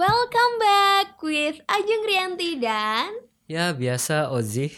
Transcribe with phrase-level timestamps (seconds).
[0.00, 3.12] Welcome back with Ajeng Rianti dan
[3.44, 4.72] Ya biasa Ozi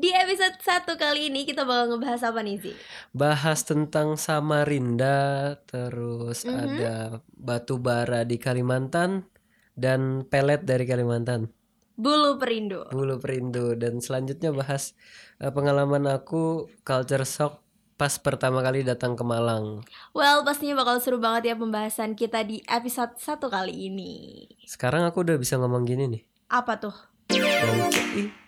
[0.00, 2.72] di episode 1 kali ini kita bakal ngebahas apa nih Zi?
[3.12, 6.56] Bahas tentang Samarinda Terus Mhm.
[6.56, 6.96] ada
[7.36, 9.28] batu bara di Kalimantan
[9.76, 11.52] Dan pelet dari Kalimantan
[12.00, 12.88] Bulu Perindo.
[12.88, 14.96] Bulu Perindu Dan selanjutnya bahas
[15.36, 17.60] eh, pengalaman aku culture shock
[18.00, 19.84] pas pertama kali datang ke Malang
[20.16, 24.48] Well, pastinya bakal seru banget ya pembahasan kita di episode 1 kali ini.
[24.64, 26.96] Sekarang aku udah bisa ngomong gini nih Apa tuh?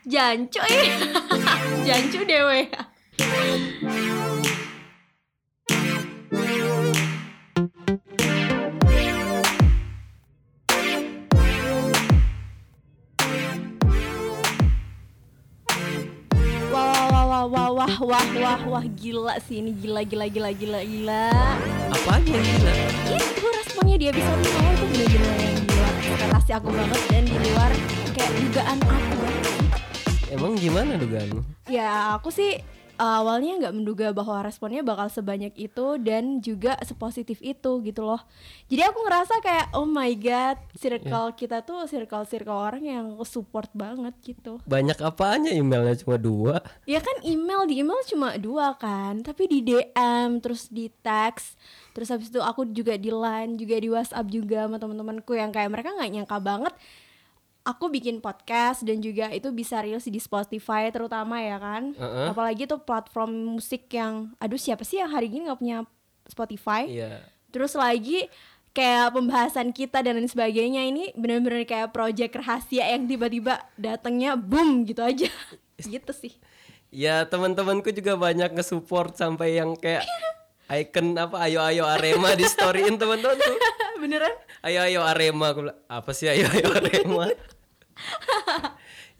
[0.08, 0.88] Jancu eh.
[1.84, 2.72] Jancu dewe.
[18.00, 21.28] Wah wah wah wah gila sih ini gila gila gila gila gila.
[21.92, 22.72] Apanya yang gila?
[23.20, 27.70] Itu responnya dia bisa awal tuh bener-bener yang gila Ekspektasi aku banget dan di luar
[28.16, 29.20] kayak dugaan aku.
[30.32, 31.40] Emang gimana dugaanmu?
[31.68, 32.56] Ya aku sih
[32.98, 38.20] uh, awalnya nggak menduga bahwa responnya bakal sebanyak itu dan juga sepositif itu gitu loh.
[38.68, 44.12] Jadi aku ngerasa kayak oh my god, circle kita tuh circle-circle orang yang support banget
[44.24, 44.60] gitu.
[44.64, 49.62] Banyak apanya emailnya cuma dua Ya kan email di email cuma dua kan, tapi di
[49.62, 51.54] DM terus di teks,
[51.94, 55.70] terus habis itu aku juga di line juga di WhatsApp juga sama teman-temanku yang kayak
[55.70, 56.74] mereka nggak nyangka banget
[57.62, 62.26] aku bikin podcast dan juga itu bisa reels di Spotify terutama ya kan, Heeh.
[62.34, 65.86] apalagi tuh platform musik yang aduh siapa sih yang hari ini nggak punya
[66.26, 66.86] Spotify?
[66.86, 67.22] Iya
[67.52, 68.32] Terus lagi
[68.72, 74.88] kayak pembahasan kita dan lain sebagainya ini bener-bener kayak project rahasia yang tiba-tiba datangnya boom
[74.88, 75.28] gitu aja
[75.92, 76.32] gitu sih
[76.92, 80.08] Ya teman-temanku juga banyak nge-support sampai yang kayak
[80.72, 83.52] icon apa ayo ayo Arema di storyin teman-temanku.
[84.02, 87.28] beneran Ayo ayo Arema aku bilang, apa sih ayo ayo Arema?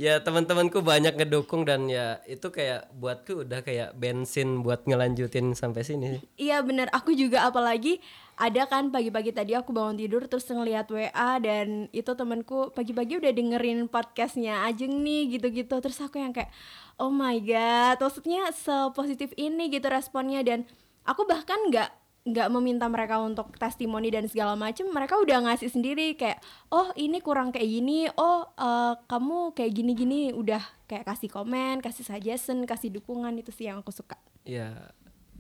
[0.01, 5.85] ya teman-temanku banyak ngedukung dan ya itu kayak buatku udah kayak bensin buat ngelanjutin sampai
[5.85, 6.25] sini.
[6.41, 8.01] Iya bener, aku juga apalagi
[8.43, 13.31] ada kan pagi-pagi tadi aku bangun tidur terus ngeliat WA dan itu temanku pagi-pagi udah
[13.31, 16.49] dengerin podcastnya Ajeng nih gitu-gitu terus aku yang kayak
[16.97, 20.65] oh my god maksudnya sepositif ini gitu responnya dan
[21.03, 21.91] aku bahkan nggak
[22.23, 27.19] nggak meminta mereka untuk testimoni dan segala macem mereka udah ngasih sendiri kayak oh ini
[27.19, 32.95] kurang kayak gini oh eh, kamu kayak gini-gini udah kayak kasih komen kasih suggestion kasih
[32.95, 34.91] dukungan itu sih yang aku suka Ya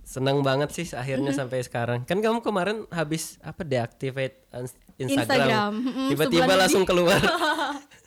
[0.02, 1.38] senang banget sih akhirnya Mm-hmm.
[1.38, 2.00] sampai sekarang.
[2.02, 5.78] Kan kamu kemarin habis apa deactivate ins- Instagram.
[6.10, 7.18] Tiba-tiba sebulan langsung keluar.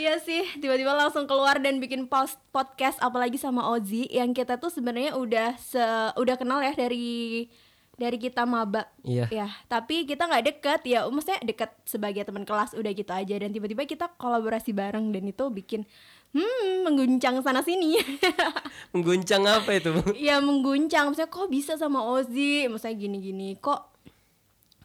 [0.00, 4.72] Iya sih, tiba-tiba langsung keluar dan bikin post podcast apalagi sama Ozi yang kita tuh
[4.72, 5.84] sebenarnya udah se
[6.16, 7.44] udah kenal ya dari
[8.00, 8.88] dari kita maba.
[9.04, 9.28] Iya.
[9.28, 13.52] Ya, tapi kita nggak deket ya, maksudnya deket sebagai teman kelas udah gitu aja dan
[13.52, 15.84] tiba-tiba kita kolaborasi bareng dan itu bikin
[16.32, 18.00] hmm mengguncang sana sini.
[18.96, 19.92] Mengguncang apa itu?
[20.16, 23.90] ya mengguncang, maksudnya kok bisa sama Ozi, maksudnya gini-gini, kok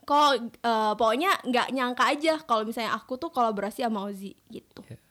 [0.06, 5.02] kok eh, pokoknya nggak nyangka aja kalau misalnya aku tuh kolaborasi sama Ozi gitu Ya.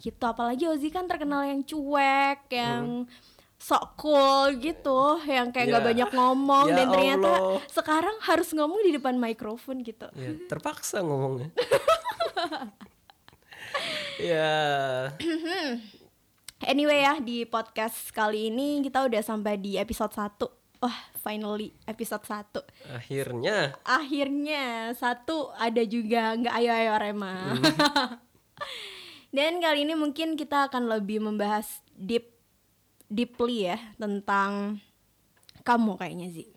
[0.00, 3.04] Gitu apalagi Ozi kan terkenal yang cuek yang
[3.54, 5.88] sok cool gitu yang kayak nggak Ya.
[5.92, 7.60] banyak ngomong Ya dan ternyata Allah.
[7.68, 10.08] sekarang harus ngomong di depan mikrofon gitu.
[10.14, 11.52] Ya, terpaksa ngomongnya.
[14.20, 14.56] ya,
[16.62, 20.40] anyway ya di podcast kali ini kita udah sampai di episode 1
[20.78, 23.76] wah finally episode 1 akhirnya.
[23.82, 27.34] Akhirnya satu ada juga nggak ayo ayo Arema
[29.30, 32.34] dan kali ini mungkin kita akan lebih membahas deep
[33.10, 34.82] deeply ya tentang
[35.66, 36.48] kamu kayaknya sih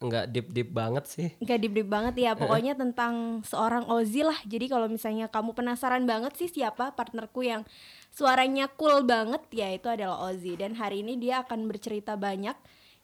[0.00, 1.28] nggak deep deep banget sih.
[1.44, 4.36] nggak deep deep banget ya pokoknya tentang seorang Ozzy lah.
[4.48, 7.68] Jadi kalau misalnya kamu penasaran banget sih siapa partnerku yang
[8.08, 12.56] suaranya cool banget ya itu adalah Ozzy dan hari ini dia akan bercerita banyak.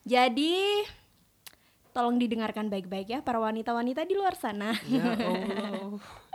[0.09, 0.89] Jadi
[1.93, 4.73] tolong didengarkan baik-baik ya para wanita-wanita di luar sana.
[4.89, 6.01] Ya Allah.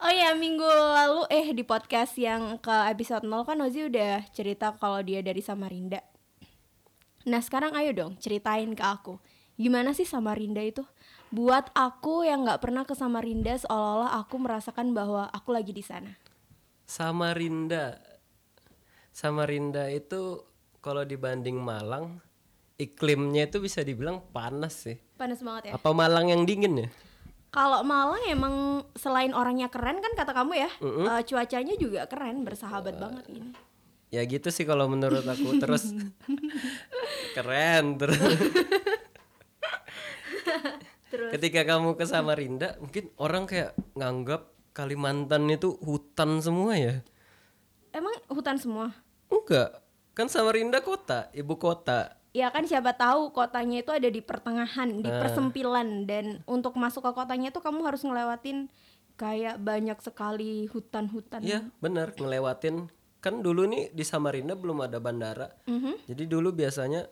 [0.00, 4.72] Oh ya minggu lalu eh di podcast yang ke episode 0 kan Ozi udah cerita
[4.80, 6.00] kalau dia dari Samarinda
[7.28, 9.20] Nah sekarang ayo dong ceritain ke aku
[9.60, 10.88] Gimana sih Samarinda itu?
[11.28, 16.16] Buat aku yang nggak pernah ke Samarinda seolah-olah aku merasakan bahwa aku lagi di sana
[16.88, 18.02] Samarinda.
[19.14, 20.42] Samarinda itu
[20.82, 22.18] kalau dibanding Malang,
[22.82, 24.98] iklimnya itu bisa dibilang panas sih.
[25.14, 26.88] Panas banget ya Apa Malang yang dingin ya?
[27.50, 32.94] Kalau Malang emang selain orangnya keren kan kata kamu ya eh, Cuacanya juga keren bersahabat
[32.94, 33.50] banget ini.
[34.10, 35.58] Ya gitu sih kalau menurut aku.
[35.58, 35.90] Terus
[37.36, 38.18] keren terus.
[41.10, 41.30] Terus.
[41.34, 47.02] Ketika kamu ke Samarinda mungkin orang kayak nganggap Kalimantan itu hutan semua ya?
[47.90, 48.94] Emang hutan semua?
[49.26, 49.82] enggak.
[50.14, 55.10] Kan Samarinda kota ibu kota Ya kan siapa tahu kotanya itu ada di pertengahan, di
[55.10, 55.18] Ah.
[55.18, 58.70] persempilan dan untuk masuk ke kotanya itu kamu harus ngelewatin
[59.18, 61.42] kayak banyak sekali hutan-hutan.
[61.42, 62.86] Iya benar ngelewatin
[63.20, 66.08] kan dulu nih di Samarinda belum ada bandara Mhm.
[66.08, 67.04] jadi dulu biasanya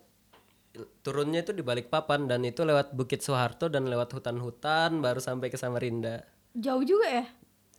[1.04, 5.60] turunnya itu di Balikpapan dan itu lewat Bukit Soeharto dan lewat hutan-hutan baru sampai ke
[5.60, 6.24] Samarinda
[6.56, 7.24] Jauh juga ya?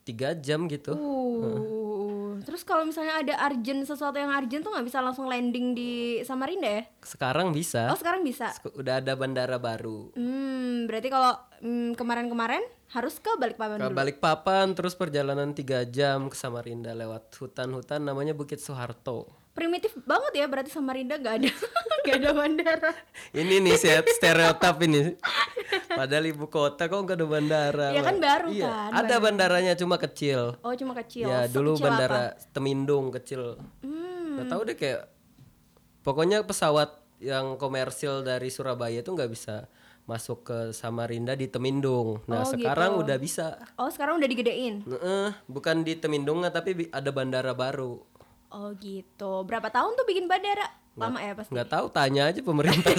[0.10, 2.40] Tiga jam gitu Uh.
[2.40, 5.92] Terus kalau misalnya ada urgent sesuatu yang urgent tuh nggak bisa langsung landing di
[6.24, 6.84] Samarinda ya?
[7.04, 8.48] sekarang bisa Oh sekarang bisa.
[8.50, 13.94] Sek- udah ada bandara baru Hmm, berarti kalau hmm, kemarin-kemarin harus ke Balikpapan ke dulu.
[13.94, 19.28] Balikpapan terus perjalanan tiga jam ke Samarinda lewat hutan-hutan namanya Bukit Soeharto
[19.60, 21.52] Primitif banget ya berarti Samarinda nggak ada
[22.02, 22.92] nggak ada bandara.
[23.34, 23.76] ini nih
[24.08, 25.20] stereotip ini
[25.90, 29.96] padahal ibu kota kok nggak ada bandara Ya kan baru Iya, kan, ada bandaranya cuma
[29.98, 31.28] kecil Oh cuma kecil.
[31.28, 31.86] ya dulu Sekecil apa?
[31.86, 34.36] bandara Temindung kecil Hmm.
[34.36, 35.02] nggak tahu deh kayak
[36.02, 36.90] pokoknya pesawat
[37.20, 39.68] yang komersil dari Surabaya itu nggak bisa
[40.06, 43.04] masuk ke Samarinda di Temindung nah Oh, sekarang gitu.
[43.04, 43.46] udah bisa
[43.76, 44.82] Oh sekarang udah digedein.
[44.82, 48.02] Heeh, bukan di Temindung tapi ada bandara baru
[48.50, 49.46] Oh gitu.
[49.46, 50.66] Berapa tahun tuh bikin bandara?
[51.00, 51.56] Lama ya pasti.
[51.56, 52.92] nggak tahu tanya aja pemerintah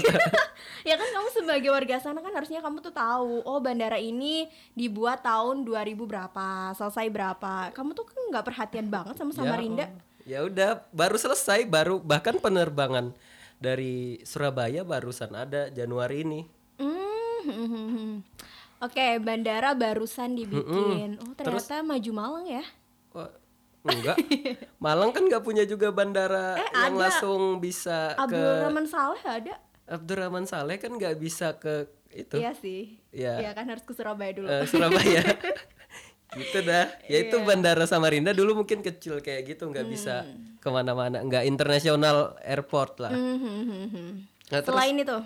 [0.89, 3.45] ya kan kamu sebagai warga sana kan harusnya kamu tuh tahu.
[3.45, 7.69] Oh bandara ini dibuat tahun 2000 berapa, selesai berapa.
[7.77, 9.91] Kamu tuh kan nggak perhatian banget sama Samarinda.
[10.25, 13.13] ya udah baru selesai baru bahkan penerbangan
[13.59, 16.41] dari Surabaya barusan ada Januari ini
[17.41, 18.25] Hmm.
[18.85, 21.21] Oke, bandara barusan dibikin.
[21.21, 22.65] Oh ternyata maju Malang ya?
[23.13, 23.29] Wah,
[23.83, 24.17] enggak
[24.85, 27.09] Malang kan nggak punya juga bandara Eh, yang ada.
[27.09, 29.55] langsung bisa ke Abdurrahman Saleh ada?
[29.87, 32.99] Abdurrahman Saleh kan nggak bisa ke itu Iya sih.
[33.11, 33.39] Iya.
[33.39, 34.47] Iya kan harus ke Surabaya dulu.
[34.47, 35.23] eh, Surabaya
[36.33, 37.43] gitu dah ya itu Iya.
[37.45, 40.55] bandara Samarinda dulu mungkin kecil kayak gitu nggak bisa Hmm.
[40.57, 44.11] ke mana-mana nggak international airport lah Hmm, hmm.
[44.47, 45.19] Nah, terus Selain itu,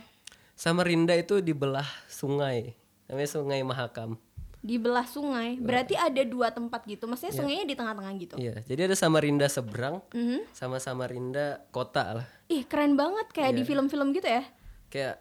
[0.55, 2.73] Samarinda itu dibelah sungai
[3.05, 4.17] namanya Sungai Mahakam
[4.64, 7.05] di belah sungai, berarti ada dua tempat gitu.
[7.05, 8.34] Maksudnya sungainya di tengah-tengah gitu.
[8.34, 10.49] iya jadi ada Samarinda seberang Mhm.
[10.50, 13.58] sama Samarinda kota lah Ih, keren banget kayak Iya.
[13.58, 14.43] di film-film gitu ya.
[14.88, 15.20] kayak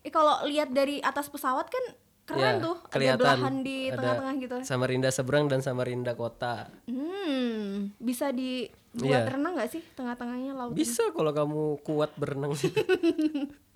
[0.00, 1.82] Eh kalau lihat dari atas pesawat kan
[2.24, 4.56] keren ya, tuh, ada kelihatan belahan di ada tengah-tengah gitu.
[4.62, 9.26] Samarinda seberang dan Samarinda kota Hmm, bisa dibuat Iya.
[9.28, 10.72] renang nggak sih tengah-tengahnya laut?
[10.72, 12.70] bisa kalau kamu kuat berenang sih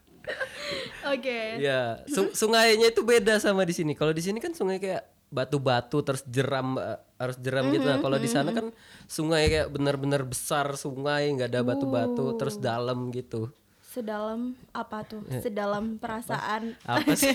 [1.07, 1.59] Oke.
[1.59, 6.03] ya su- sungainya itu beda sama di sini kalau di sini kan sungai kayak batu-batu
[6.03, 8.75] terus jeram eh, harus jeram gitu nah kalau di sana kan
[9.07, 13.51] sungai kayak benar-benar besar sungai nggak ada batu-batu terus dalam gitu
[13.81, 15.27] Sedalam apa tuh?
[15.41, 16.79] Sedalam perasaan.
[16.79, 16.95] Iya.
[16.95, 17.35] apa sih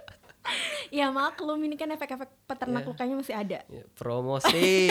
[0.98, 3.62] ya maklum ini kan efek-efek peternak lukanya masih ada.
[3.64, 4.90] Ya, promosi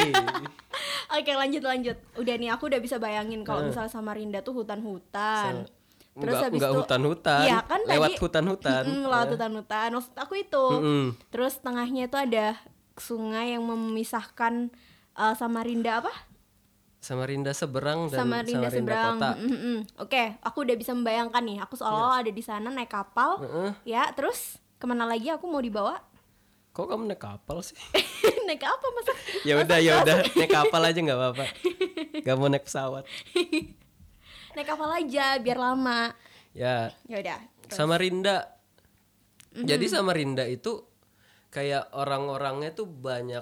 [1.20, 2.00] Oke lanjut lanjut.
[2.16, 5.68] Udah nih aku udah bisa bayangin kalau misalnya Samarinda tuh hutan-hutan.
[6.12, 8.84] Terus Nggak- habis nggak itu hutan-hutan, Iya kan lewat tadi- hutan-hutan.
[8.84, 9.88] Mm-mm, lewat hutan-hutan.
[9.92, 10.66] Maksud aku itu.
[10.74, 11.06] Mm-mm.
[11.30, 12.48] Terus tengahnya itu ada
[12.96, 14.68] sungai yang memisahkan
[15.14, 16.12] eh, Samarinda apa?
[17.00, 19.16] Samarinda seberang dan Samarinda, Samarinda, seberang.
[19.16, 19.78] kota Mm-mm.
[19.98, 21.58] Oke, aku udah bisa membayangkan nih.
[21.62, 23.40] Aku seolah ada di sana naik kapal.
[23.40, 23.72] Heeh.
[23.86, 26.04] Ya, terus ke mana lagi aku mau dibawa?
[26.70, 27.76] kok kamu naik kapal sih
[28.48, 29.12] naik apa masa?
[29.42, 31.46] ya udah ya udah naik kapal aja nggak apa-apa
[32.22, 33.04] Gak mau naik pesawat
[34.60, 36.12] naik kapal aja biar lama.
[36.52, 36.92] ya.
[37.08, 37.40] Ya udah.
[37.72, 38.60] Samarinda
[39.56, 40.84] jadi Samarinda itu
[41.50, 43.42] kayak orang-orangnya tuh banyak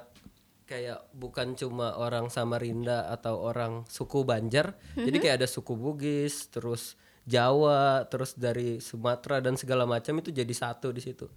[0.68, 4.78] kayak bukan cuma orang Samarinda atau orang suku Banjar.
[4.94, 10.54] Jadi kayak ada suku Bugis terus Jawa terus dari Sumatera dan segala macam itu jadi
[10.54, 11.28] satu di situ.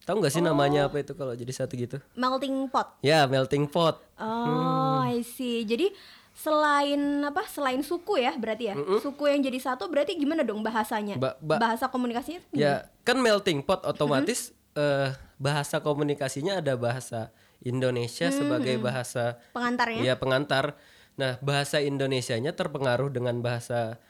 [0.00, 2.00] Tahu nggak sih namanya apa itu kalau jadi satu gitu?
[2.16, 2.98] Melting pot.
[3.04, 4.00] ya melting pot.
[4.16, 5.64] Oh, I see.
[5.64, 5.92] Jadi
[6.40, 7.44] selain apa?
[7.44, 8.74] Selain suku ya, berarti ya.
[8.98, 11.20] Suku yang jadi satu berarti gimana dong bahasanya?
[11.20, 12.40] Ba- ba- Bahasa komunikasinya?
[12.50, 17.28] Ya, kan melting pot otomatis eh, bahasa komunikasinya ada bahasa
[17.60, 20.00] Indonesia sebagai bahasa Pengantarnya?
[20.00, 20.80] ya pengantar.
[21.20, 24.00] Nah, bahasa Indonesianya terpengaruh dengan bahasa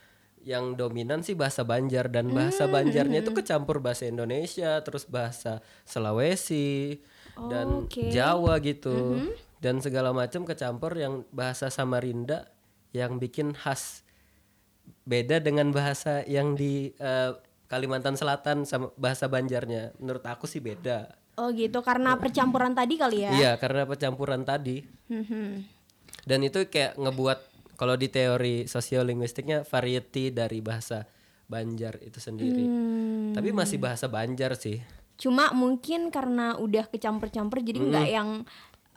[0.40, 7.02] yang dominan sih bahasa Banjar dan bahasa Banjarnya itu kecampur bahasa Indonesia, terus bahasa Sulawesi
[7.50, 8.08] dan Oke.
[8.08, 9.18] Jawa gitu.
[9.61, 12.49] Dan segala macam kecampur yang bahasa Samarinda
[12.97, 14.02] yang bikin khas
[15.05, 17.33] beda dengan bahasa yang di eh,
[17.69, 19.95] Kalimantan Selatan sama bahasa Banjarnya.
[20.00, 21.12] Menurut aku sih beda.
[21.38, 23.31] Oh gitu, karena percampuran tadi kali ya?
[23.31, 24.83] Iya, karena percampuran tadi.
[25.09, 25.79] Mhm.
[26.26, 27.38] Dan itu kayak ngebuat
[27.81, 31.09] kalau di teori sosiolinguistiknya variety dari bahasa
[31.50, 32.62] Banjar itu sendiri.
[32.62, 33.35] Hmm.
[33.35, 34.79] Tapi masih bahasa Banjar sih.
[35.19, 38.31] Cuma mungkin karena udah kecampur-campur jadi nggak yang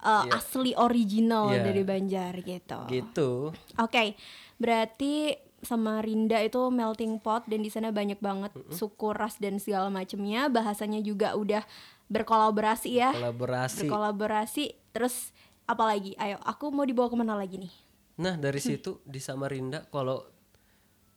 [0.04, 1.64] uh, asli original Iya.
[1.64, 2.78] dari Banjar gitu.
[2.86, 3.30] Gitu.
[3.76, 4.14] Oke,
[4.56, 10.46] berarti Samarinda itu melting pot dan di sana banyak banget suku ras dan segala macamnya.
[10.46, 11.64] Bahasanya juga udah
[12.06, 13.80] berkolaborasi ya, Kolaborasi.
[13.82, 14.64] berkolaborasi.
[14.92, 15.32] Terus
[15.64, 16.12] apalagi?
[16.14, 17.72] Ayo, aku mau dibawa ke mana lagi nih?
[18.14, 20.20] Nah, dari situ di Samarinda kalau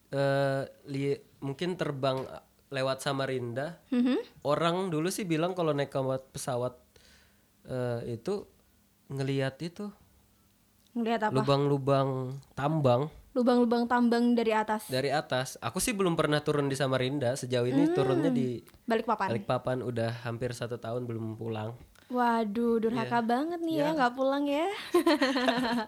[0.07, 2.23] eh li- mungkin terbang
[2.67, 4.43] lewat Samarinda, Mhm.
[4.43, 6.73] orang dulu sih bilang kalau naik pesawat pesawat
[7.67, 8.47] eh, itu
[9.07, 9.89] ngelihat itu
[10.93, 11.33] Ngeliat apa?
[11.33, 14.89] lubang-lubang tambang Lubang-lubang tambang dari atas.
[14.89, 15.61] dari atas.
[15.61, 17.37] Aku sih belum pernah turun di Samarinda.
[17.37, 19.29] Sejauh ini turunnya di Balik papan.
[19.29, 21.77] Balikpapan udah hampir satu tahun belum pulang.
[22.09, 24.65] Waduh, durhaka banget nih ya nggak pulang ya.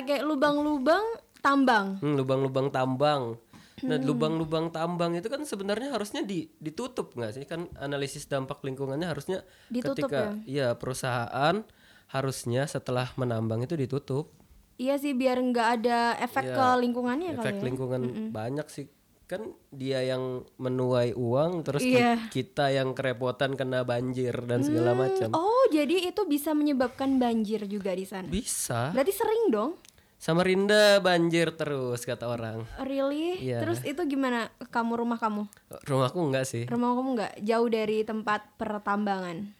[0.00, 1.04] Oke, lubang-lubang
[1.44, 2.00] tambang.
[2.00, 3.36] Hmm, lubang-lubang tambang.
[3.82, 7.44] Nah, lubang-lubang tambang itu kan sebenarnya harusnya di, ditutup nggak sih?
[7.44, 11.62] Kan analisis dampak lingkungannya harusnya Ditutup ketika iya perusahaan
[12.08, 14.30] harusnya setelah menambang itu ditutup.
[14.76, 17.64] Iya sih biar nggak ada efek Iya, ke lingkungannya kali Efek ya.
[17.64, 18.86] lingkungan banyak sih.
[19.24, 22.28] Kan dia yang menuai uang terus Iya.
[22.28, 25.32] kita yang kerepotan kena banjir dan segala macam.
[25.32, 28.28] Oh, jadi itu bisa menyebabkan banjir juga di sana.
[28.28, 28.92] Bisa.
[28.92, 29.80] Berarti sering dong?
[30.22, 32.62] Samarinda banjir terus kata orang.
[32.78, 33.42] Really?
[33.42, 33.58] Iya.
[33.58, 35.50] Terus itu gimana kamu rumah kamu?
[35.82, 36.62] Rumahku enggak sih.
[36.70, 39.50] Rumah kamu nggak jauh dari tempat pertambangan?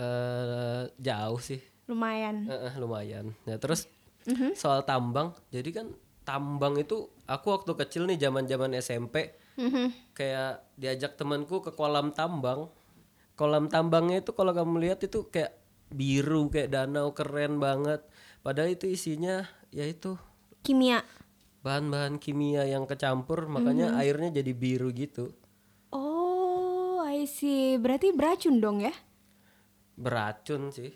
[0.00, 1.60] eh jauh sih.
[1.84, 2.48] Lumayan.
[2.48, 3.36] Eh, eh, lumayan.
[3.44, 3.84] Ya terus
[4.24, 4.56] Mhm.
[4.56, 5.86] soal tambang, jadi kan
[6.24, 10.16] tambang itu aku waktu kecil nih zaman-zaman SMP Mhm.
[10.16, 12.72] kayak diajak temanku ke kolam tambang.
[13.36, 15.52] Kolam tambangnya itu kalau kamu lihat itu kayak
[15.92, 18.00] biru kayak danau keren banget.
[18.42, 20.18] Padahal itu isinya yaitu
[20.66, 21.02] Kimia.
[21.62, 25.30] bahan-bahan kimia yang kecampur makanya airnya jadi biru gitu.
[25.94, 27.78] Oh, I see.
[27.78, 28.90] Berarti beracun dong ya?
[29.94, 30.90] Beracun sih.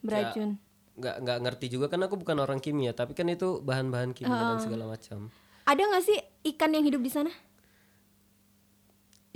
[0.00, 0.56] Beracun.
[0.96, 4.60] Nggak nggak ngerti juga kan aku bukan orang kimia, tapi kan itu bahan-bahan kimia dan
[4.64, 5.28] segala macam.
[5.68, 6.18] Ada nggak sih
[6.56, 7.28] ikan yang hidup di sana?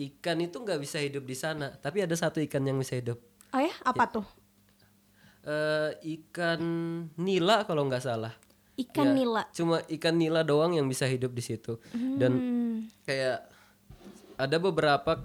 [0.01, 3.21] Ikan itu nggak bisa hidup di sana, tapi ada satu ikan yang bisa hidup.
[3.53, 4.25] Oh ya, apa tuh?
[5.41, 6.61] Eh ikan
[7.17, 8.35] nila kalau nggak salah.
[8.77, 9.43] Ikan Ya, nila.
[9.53, 11.77] Cuma ikan nila doang yang bisa hidup di situ.
[11.93, 12.77] Dan Hmm.
[13.05, 13.45] kayak
[14.37, 15.21] ada beberapa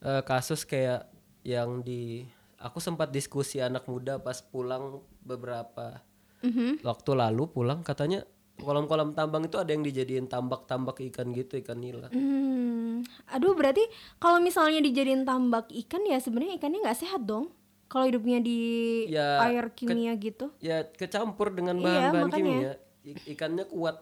[0.00, 1.08] eh, kasus kayak
[1.40, 6.04] yang di aku sempat diskusi anak muda pas pulang beberapa
[6.40, 6.84] Mhm.
[6.84, 8.20] waktu lalu pulang katanya
[8.54, 12.12] kolam-kolam tambang itu ada yang dijadiin tambak-tambak ikan gitu ikan nila.
[12.12, 13.00] Hmm.
[13.28, 13.80] Aduh, berarti
[14.16, 17.48] kalau misalnya dijadiin tambak ikan ya sebenarnya ikannya nggak sehat dong.
[17.86, 18.60] Kalau hidupnya di
[19.06, 20.50] Ya, air kimia gitu.
[20.58, 22.42] Ya kecampur dengan Iya, bahan-bahan makanya.
[22.42, 22.72] kimia.
[23.24, 23.96] Ikannya kuat.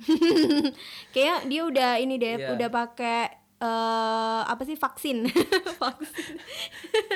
[1.14, 2.48] Kayak dia udah ini deh, Iya.
[2.52, 3.18] udah pakai
[3.60, 5.28] eh apa sih vaksin.
[5.82, 6.34] vaksin.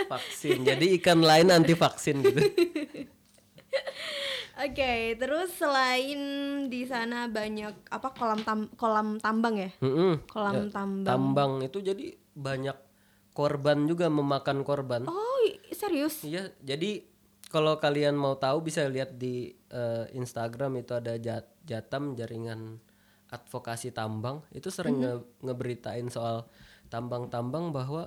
[0.06, 0.58] vaksin.
[0.62, 2.40] Jadi ikan lain anti vaksin gitu.
[4.54, 6.20] Oke, terus selain
[6.70, 9.70] di sana banyak apa kolam tam kolam tambang ya?
[9.82, 10.22] Mm-mm.
[10.30, 11.04] Kolam Ya, tambang.
[11.04, 12.76] Tambang itu jadi banyak
[13.34, 15.02] korban juga memakan korban.
[15.04, 15.38] Oh,
[15.74, 16.22] serius?
[16.22, 17.02] Iya, jadi
[17.50, 22.78] kalau kalian mau tahu bisa lihat di eh, Instagram itu ada Jat- Jatam jaringan
[23.28, 26.46] advokasi tambang itu sering nge- ngeberitain soal
[26.86, 28.06] tambang-tambang bahwa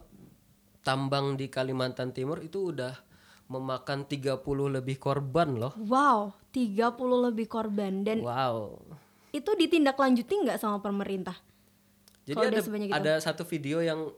[0.82, 2.96] tambang di Kalimantan Timur itu udah
[3.52, 4.40] memakan 30
[4.72, 5.76] lebih korban loh.
[5.76, 8.80] Wow, 30 lebih korban dan Wow.
[9.32, 11.36] itu ditindaklanjuti nggak sama pemerintah?
[12.28, 12.92] Jadi ada itu.
[12.92, 14.12] ada satu video yang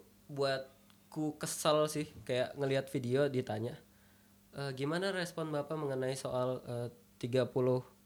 [1.09, 3.73] buatku kesel sih kayak ngelihat video ditanya
[4.53, 6.87] "E, gimana respon Bapak mengenai soal eh,
[7.17, 7.49] 30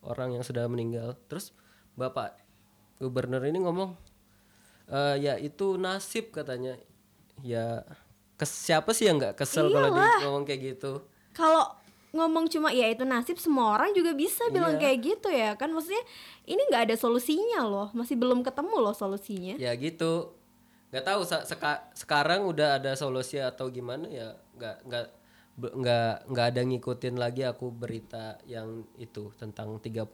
[0.04, 1.20] orang yang sudah meninggal.
[1.28, 1.52] Terus
[1.94, 2.40] Bapak
[2.98, 4.00] gubernur ini ngomong
[4.88, 6.80] "E, ya itu nasib katanya.
[7.44, 7.84] Ya
[8.40, 11.04] kes siapa sih yang nggak kesel kalau dia ngomong kayak gitu?
[11.36, 11.76] Kalau
[12.16, 14.82] ngomong cuma ya itu nasib semua orang juga bisa bilang Iya.
[14.86, 16.04] kayak gitu ya kan maksudnya
[16.46, 20.38] ini nggak ada solusinya loh masih belum ketemu loh solusinya Ya gitu.
[20.94, 25.06] Nggak tahu seka- sekarang udah ada solusi atau gimana ya nggak nggak
[25.58, 30.06] nggak nggak ada ngikutin lagi aku berita yang itu tentang 30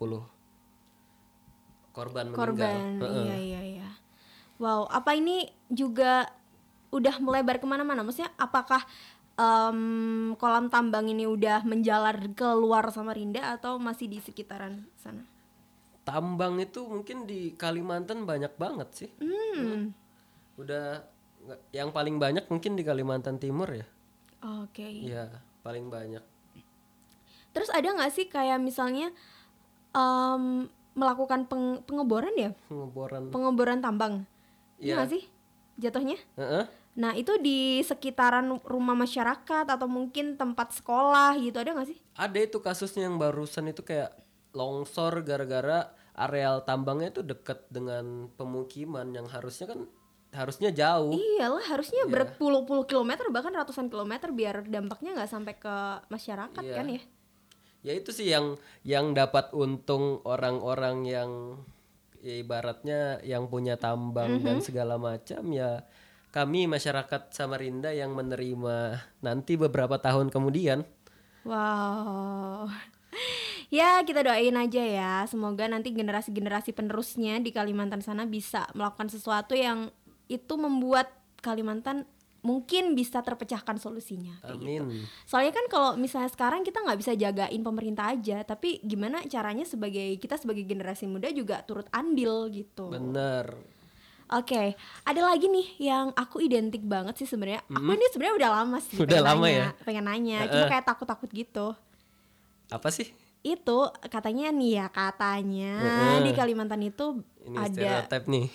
[1.91, 2.39] korban meninggal.
[2.55, 3.23] korban Heeh.
[3.27, 3.89] iya iya iya
[4.55, 6.31] wow apa ini juga
[6.95, 8.79] udah melebar ke mana-mana maksudnya apakah
[9.35, 15.27] em, kolam tambang ini udah menjalar keluar Samarinda atau masih di sekitaran sana
[16.07, 19.09] Tambang itu mungkin di Kalimantan banyak banget sih.
[19.21, 20.08] hmm
[20.59, 21.07] Udah
[21.71, 23.87] yang paling banyak mungkin di Kalimantan Timur ya.
[24.41, 26.23] oke Iya, paling banyak.
[27.49, 29.09] terus ada nggak sih kayak misalnya
[29.91, 33.27] em, melakukan peng- pengeboran ya Pengeboran.
[33.29, 34.23] pengeboran tambang
[34.77, 34.95] Iya.
[34.95, 35.23] Nggak sih
[35.75, 36.63] jatuhnya Heeh.
[36.95, 41.99] Nah itu di sekitaran rumah masyarakat atau mungkin tempat sekolah gitu ada nggak sih?
[42.13, 44.11] Ada itu kasusnya yang barusan itu kayak
[44.51, 49.87] longsor gara-gara areal tambangnya itu dekat dengan pemukiman yang harusnya kan
[50.29, 51.13] harusnya jauh.
[51.17, 52.11] Iyalah harusnya Iya.
[52.13, 55.75] berpuluh-puluh kilometer bahkan ratusan kilometer biar dampaknya nggak sampai ke
[56.07, 56.75] masyarakat Iya.
[56.75, 57.01] kan ya?
[57.79, 61.31] Ya itu sih yang yang dapat untung orang-orang yang
[62.19, 65.87] ya ibaratnya yang punya tambang dan segala macam ya
[66.29, 70.85] kami masyarakat Samarinda yang menerima nanti beberapa tahun kemudian.
[71.47, 72.69] Wow.
[73.69, 79.53] Ya kita doain aja ya Semoga nanti generasi-generasi penerusnya di Kalimantan sana bisa melakukan sesuatu
[79.53, 79.93] yang
[80.29, 82.03] itu membuat Kalimantan
[82.39, 84.83] mungkin bisa terpecahkan solusinya kayak gitu.
[84.83, 85.03] Amin.
[85.27, 90.15] Soalnya kan kalau misalnya sekarang kita nggak bisa jagain pemerintah aja Tapi gimana caranya sebagai
[90.19, 93.59] kita sebagai generasi muda juga turut andil gitu Bener.
[94.29, 94.77] Oke,
[95.09, 97.65] ada lagi nih yang aku identik banget sih sebenarnya.
[97.65, 98.97] Aku ini sebenarnya udah lama sih.
[99.01, 99.69] Udah pengen lama nanya, ya?
[99.81, 101.67] Pengen nanya, cuma kayak takut-takut gitu.
[102.69, 103.09] Apa sih?
[103.39, 106.27] Itu katanya nih ya katanya Heeh.
[106.27, 108.47] di Kalimantan itu Ini ada nih.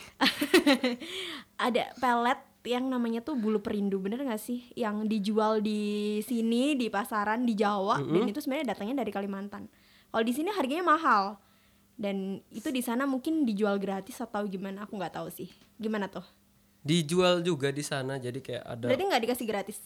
[1.66, 4.68] ada pelet yang namanya tuh bulu perindu bener gak sih?
[4.76, 9.68] Yang dijual di sini di pasaran di Jawa dan itu sebenarnya datangnya dari Kalimantan.
[10.12, 11.40] Kalau di sini harganya mahal
[11.96, 14.84] dan itu di sana mungkin dijual gratis atau gimana?
[14.84, 15.48] Aku nggak tahu sih.
[15.80, 16.24] Gimana tuh?
[16.84, 19.78] Dijual juga di sana jadi kayak ada Berarti nggak dikasih gratis?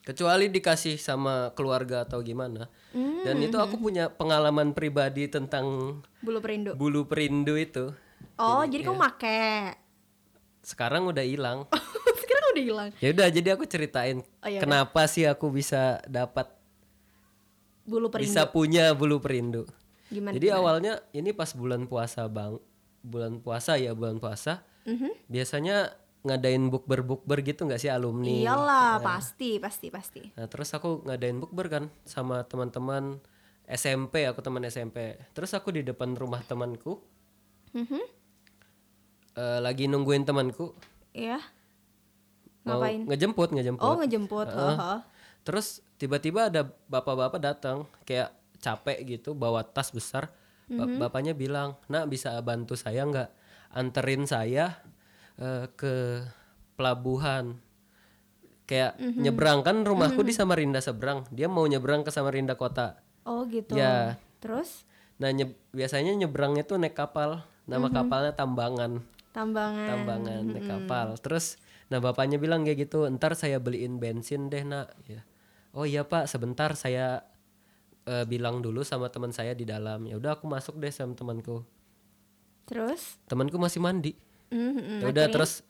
[0.00, 2.66] Kecuali dikasih sama keluarga atau gimana.
[3.22, 6.72] Dan itu aku punya pengalaman pribadi tentang Bulu perindu.
[6.74, 7.92] bulu perindu itu.
[8.34, 9.76] Oh, jadi, kamu make.
[10.60, 11.68] Sekarang udah hilang.
[12.20, 12.88] Sekarang udah hilang.
[12.98, 16.48] Ya udah jadi aku ceritain Oh, iya kenapa sih aku bisa dapat
[17.84, 18.26] Bulu perindu.
[18.28, 19.64] bisa punya bulu perindu.
[20.08, 20.34] Gimana?
[20.36, 22.58] Jadi awalnya ini pas bulan puasa bang,
[23.00, 24.62] bulan puasa ya bulan puasa.
[24.84, 25.10] Mhm.
[25.26, 28.28] Biasanya ngadain bukber bukber gitu nggak sih alumni?
[28.28, 30.22] Iyalah, pasti, pasti, pasti.
[30.36, 33.16] Nah terus aku ngadain bukber kan sama teman-teman
[33.64, 35.16] SMP, aku teman SMP.
[35.30, 37.00] Terus aku di depan rumah temanku,
[37.72, 38.02] Mhm.
[39.36, 40.74] eh, lagi nungguin temanku
[41.10, 41.40] Iya.
[42.62, 43.00] mau Ngapain?
[43.06, 43.82] ngejemput, ngejemput.
[43.82, 44.46] Oh, ngejemput.
[44.46, 44.98] Heeh.
[45.40, 48.28] Terus tiba-tiba ada bapak-bapak datang kayak
[48.60, 50.28] capek gitu bawa tas besar.
[50.68, 51.00] Ba- Mhm.
[51.00, 53.28] Bapaknya bilang, "Nak bisa bantu saya nggak
[53.72, 54.76] anterin saya
[55.40, 56.22] eh, ke
[56.76, 57.58] pelabuhan?"
[58.64, 59.18] Kayak Mhm.
[59.18, 61.26] nyebrang kan rumahku di Samarinda seberang.
[61.28, 63.02] Dia mau nyebrang ke Samarinda kota.
[63.26, 63.74] Oh, gitu.
[63.74, 64.20] Ya.
[64.38, 64.86] Terus
[65.20, 67.44] Nah, nye- biasanya nyebrangnya tuh naik kapal.
[67.68, 67.92] Nama Mhm.
[67.92, 68.92] kapalnya Tambangan.
[69.30, 69.86] tambangan.
[69.86, 71.08] Tambangan naik kapal.
[71.20, 75.20] Terus nah bapaknya bilang kayak gitu, "Ntar saya beliin bensin deh, Nak." Ya.
[75.70, 77.26] Oh iya, Pak, sebentar saya
[78.06, 80.08] eh, bilang dulu sama teman saya di dalam.
[80.08, 81.62] Ya udah aku masuk deh sama temanku.
[82.64, 84.16] Terus Temanku masih mandi.
[84.50, 85.62] Mhm, Ya udah terus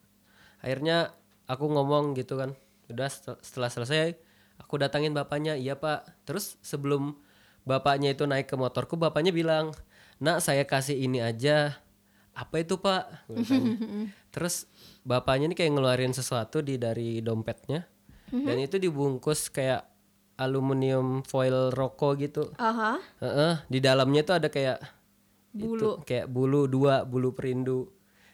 [0.61, 1.13] akhirnya
[1.47, 2.57] aku ngomong gitu kan.
[2.91, 4.17] Udah setel- setelah selesai
[4.59, 7.17] aku datangin bapaknya, "Iya, Pak." Terus sebelum
[7.65, 9.73] bapaknya itu naik ke motorku, bapaknya bilang,
[10.19, 11.81] "Nak, saya kasih ini aja."
[12.35, 13.29] Apa itu, Pak?
[13.29, 13.77] Gua tanya.
[14.31, 14.65] Terus
[15.03, 17.85] bapaknya ini kayak ngeluarin sesuatu di dari dompetnya.
[18.31, 19.91] Dan itu dibungkus kayak
[20.39, 22.43] aluminium foil rokok gitu.
[22.57, 22.97] Aha.
[23.21, 24.79] Heeh, di dalamnya tuh ada kayak
[25.51, 25.77] Bulu.
[25.77, 27.91] itu, kayak bulu dua bulu perindu.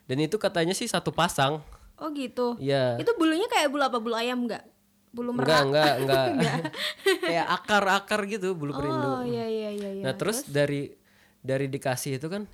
[0.06, 1.62] Dan itu katanya sih satu pasang.
[1.98, 2.54] Oh, gitu.
[2.62, 2.96] Iya.
[3.02, 3.98] Itu bulunya kayak bulu apa?
[3.98, 4.64] Bulu ayam enggak?
[5.10, 5.66] Bulu merak.
[5.66, 6.60] Enggak, enggak, enggak.
[7.26, 9.08] kayak akar-akar gitu bulu perindu.
[9.08, 10.04] Oh, iya iya iya iya.
[10.04, 10.92] Nah, terus dari
[11.40, 12.44] dari dikasih itu kan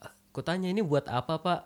[0.00, 1.60] aku tanya ini buat apa, Pak?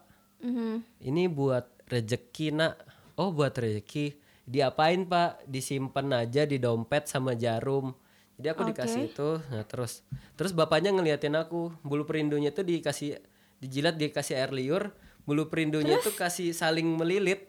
[0.44, 0.72] Mhm.
[1.00, 2.74] Ini buat rejeki, Nak.
[3.16, 4.18] Oh, buat rejeki.
[4.44, 5.46] Diapain, Pak?
[5.48, 7.94] Disimpan aja di dompet sama jarum.
[8.34, 9.38] Jadi aku dikasih itu.
[9.54, 10.02] Nah, terus
[10.34, 13.22] terus bapaknya ngeliatin aku, bulu perindunya itu dikasih
[13.62, 14.90] dijilat dikasih air liur,
[15.24, 17.48] bulu perindunya itu kasih saling melilit.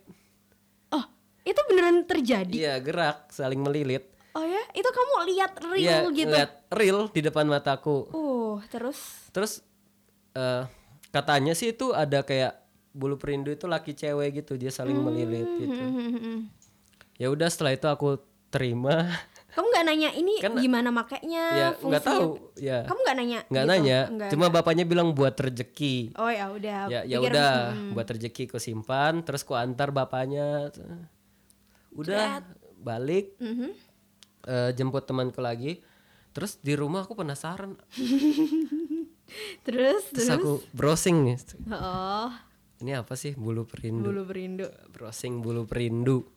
[0.89, 1.03] Oh,
[1.43, 2.51] itu beneran terjadi.
[2.51, 4.07] Iya, gerak, saling melilit.
[4.31, 6.27] Oh ya, itu kamu lihat real Iya, gitu.
[6.27, 8.07] ngeliat real di depan mataku.
[8.11, 8.99] Uh, terus
[9.31, 9.63] Terus
[10.33, 10.63] eh
[11.11, 12.59] katanya sih itu ada kayak
[12.91, 15.75] bulu perindu itu laki cewek gitu, dia saling melilit gitu.
[15.79, 16.39] Hmm,
[17.15, 19.07] Ya udah setelah itu aku terima.
[19.55, 21.43] kamu nggak nanya ini Kan- gimana makainya?
[21.55, 22.83] ya nggak tahu ya.
[22.83, 23.39] Kamu nggak nanya?
[23.47, 23.71] Nggak gitu?
[23.71, 23.99] nanya.
[24.11, 26.19] Nggak, Cuma bapaknya bilang buat rezeki.
[26.19, 26.91] Oh ya udah.
[26.91, 30.75] Ya ya Pikir, udah hmm, buat rezeki ku simpan, terus ku antar bapaknya.
[31.95, 32.43] Udah
[32.83, 33.71] balik mhm.
[34.43, 35.79] eh, jemput temanku lagi.
[36.35, 37.79] Terus di rumah aku penasaran.
[39.63, 40.35] Terus Terus terus.
[40.35, 41.39] aku browsing nih.
[41.71, 42.27] Oh,
[42.83, 44.11] Ini apa sih bulu perindu?
[44.11, 44.67] bulu perindu.
[44.91, 46.27] browsing bulu perindu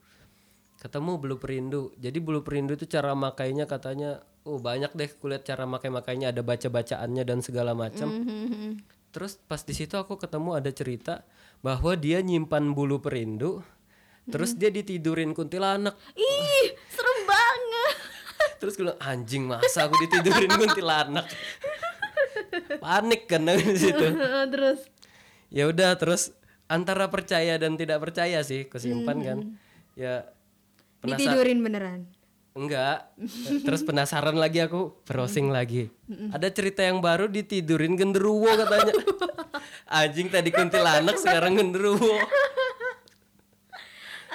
[0.78, 1.90] ketemu bulu perindu.
[1.98, 6.40] Jadi bulu perindu itu cara makainya katanya oh banyak deh kulihat cara makai makainya ada
[6.40, 8.08] baca bacaannya dan segala macam.
[8.08, 8.72] Mhm.
[9.08, 11.24] terus pas di situ aku ketemu ada cerita
[11.64, 13.64] bahwa dia nyimpan bulu perindu
[14.28, 15.96] terus dia ditidurin kuntilanak.
[16.12, 17.94] Ih serem banget.
[18.60, 21.24] Terus gue bilang anjing masa aku ditidurin kuntilanak?
[22.84, 24.06] Panik kan di situ.
[24.52, 24.84] Terus?
[25.48, 26.36] Ya udah terus
[26.68, 29.38] antara percaya dan tidak percaya sih kusimpan kan.
[29.96, 30.28] Ya
[31.00, 32.00] penasaran ditidurin beneran?
[32.58, 33.14] Enggak.
[33.66, 35.86] Terus penasaran lagi aku browsing lagi.
[36.34, 38.94] Ada cerita yang baru ditidurin genderuwo katanya.
[40.02, 42.18] Anjing tadi kuntilanak sekarang genderuwo.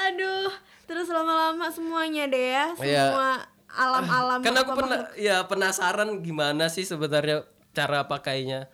[0.08, 0.52] Aduh
[0.84, 2.66] terus lama-lama semuanya deh ya.
[2.80, 3.04] Iya.
[3.08, 3.30] semua
[3.74, 8.70] alam-alam kan aku pernah ya penasaran gimana sih sebenarnya cara pakainya.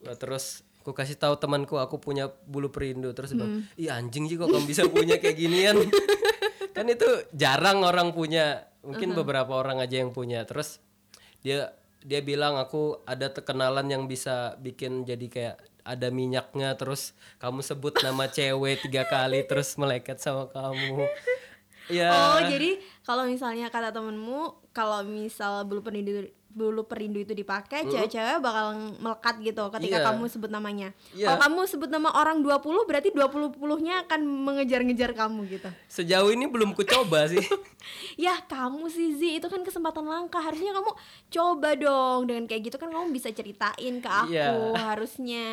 [0.00, 3.12] Nah, terus aku kasih tahu temanku aku punya bulu perindu.
[3.12, 5.76] Terus dia bilang ih anjing sih kok kamu bisa punya kayak ginian
[6.72, 8.66] kan itu jarang orang punya.
[8.80, 10.42] Mungkin beberapa orang aja yang punya.
[10.48, 10.80] Terus
[11.44, 16.74] dia dia bilang aku ada kenalan yang bisa bikin jadi kayak ada minyaknya.
[16.80, 21.04] Terus kamu sebut nama cewek tiga kali terus melekat sama kamu.
[21.90, 22.06] Ya.
[22.14, 28.38] Oh jadi kalau misalnya kata temenmu kalau misal bulu perindu bulu perindu itu dipakai cewek-cewek
[28.38, 30.06] bakal melekat gitu ketika Iya.
[30.06, 30.90] kamu sebut namanya.
[31.10, 31.26] Iya.
[31.26, 35.70] Kalau kamu sebut nama orang 20 berarti 20 puluhnya akan mengejar-ngejar kamu gitu.
[35.86, 37.38] sejauh ini belum ku coba sih
[38.18, 40.90] Ya kamu sih Zi itu kan kesempatan langka harusnya kamu
[41.30, 44.50] coba dong dengan kayak gitu kan kamu bisa ceritain ke aku Iya.
[44.76, 45.46] harusnya.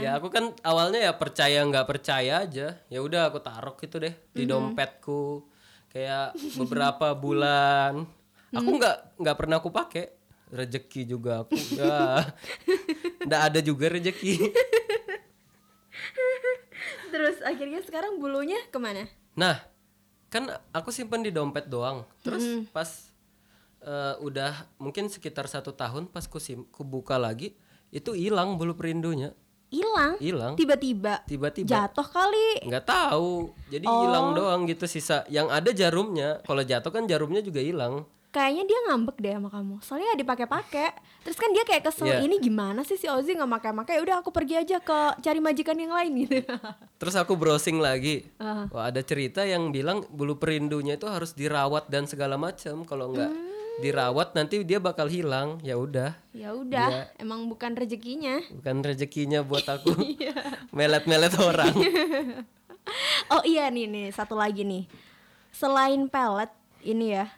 [0.00, 4.14] ya aku kan awalnya ya percaya nggak percaya aja ya udah aku taruh gitu deh
[4.28, 5.46] di dompetku
[5.88, 8.02] kayak beberapa bulan
[8.50, 11.56] aku nggak nggak pernah aku pakai rezeki juga aku.
[11.78, 12.28] Ya.
[13.24, 14.34] Nggak ada juga rezeki.
[17.14, 19.06] Terus akhirnya sekarang bulunya ke mana?
[19.34, 19.58] nah
[20.30, 22.06] kan aku simpen di dompet doang.
[22.22, 22.86] Terus pas
[23.82, 27.58] eh, udah mungkin sekitar satu tahun pas ku, sim, ku buka lagi
[27.94, 29.34] itu hilang bulu perindunya.
[29.74, 30.14] Hilang.
[30.22, 30.52] hilang.
[30.54, 31.26] Tiba-tiba?
[31.26, 31.66] Tiba-tiba.
[31.66, 32.62] Jatuh kali.
[32.62, 33.50] nggak tahu.
[33.70, 35.26] Jadi hilang doang gitu sisa.
[35.26, 36.38] Yang ada jarumnya.
[36.46, 39.74] Kalau jatuh kan jarumnya juga hilang Kayaknya dia ngambek deh sama kamu.
[39.78, 40.88] Soalnya nggak dipakai-pakai.
[41.22, 42.18] Terus kan dia kayak kesel, Iya.
[42.20, 44.02] ini gimana sih si Ozzy nggak pakai-pakai?
[44.02, 46.42] Udah aku pergi aja ke cari majikan yang lain gitu.
[46.98, 48.64] terus aku browsing lagi Ah.
[48.66, 53.28] wah ada cerita yang bilang bulu perindunya itu harus dirawat dan segala macam kalau nggak
[53.28, 53.52] Hmm.
[53.76, 58.40] dirawat nanti dia bakal hilang ya udah ya udah, emang bukan rezekinya.
[58.50, 60.32] bukan rezekinya buat aku Iya.
[60.70, 61.74] melet-melet orang
[63.26, 64.84] Oh iya nih nih satu lagi nih.
[65.50, 66.50] Selain pelet
[66.82, 67.32] ini ya,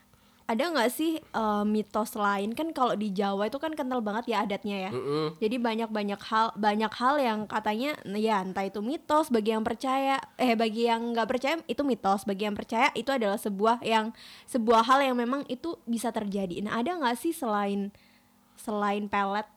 [0.47, 4.47] ada nggak sih eh, mitos lain kan kalau di Jawa itu kan kental banget ya
[4.47, 4.91] adatnya ya.
[4.95, 5.43] Mm-mm.
[5.43, 10.23] Jadi banyak banyak hal banyak hal yang katanya ya entah itu mitos bagi yang percaya
[10.39, 14.15] eh bagi yang nggak percaya itu mitos bagi yang percaya itu adalah sebuah yang
[14.47, 16.63] sebuah hal yang memang itu bisa terjadi.
[16.63, 17.91] Nah ada nggak sih selain
[18.55, 19.51] selain pelet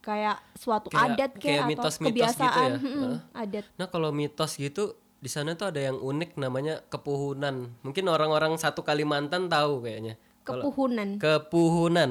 [0.00, 2.78] kayak suatu Kayak- adat kayak kayak, atau mitos-mitos gitu kebiasaan ya?
[2.80, 3.18] Mm-mm, Heeh.
[3.36, 4.84] adat Nah kalau mitos gitu
[5.20, 7.68] di sana tuh ada yang unik namanya kepuhunan.
[7.84, 10.16] Mungkin orang-orang satu Kalimantan tahu kayaknya.
[10.42, 12.10] Kepuhunan Kepuhunan.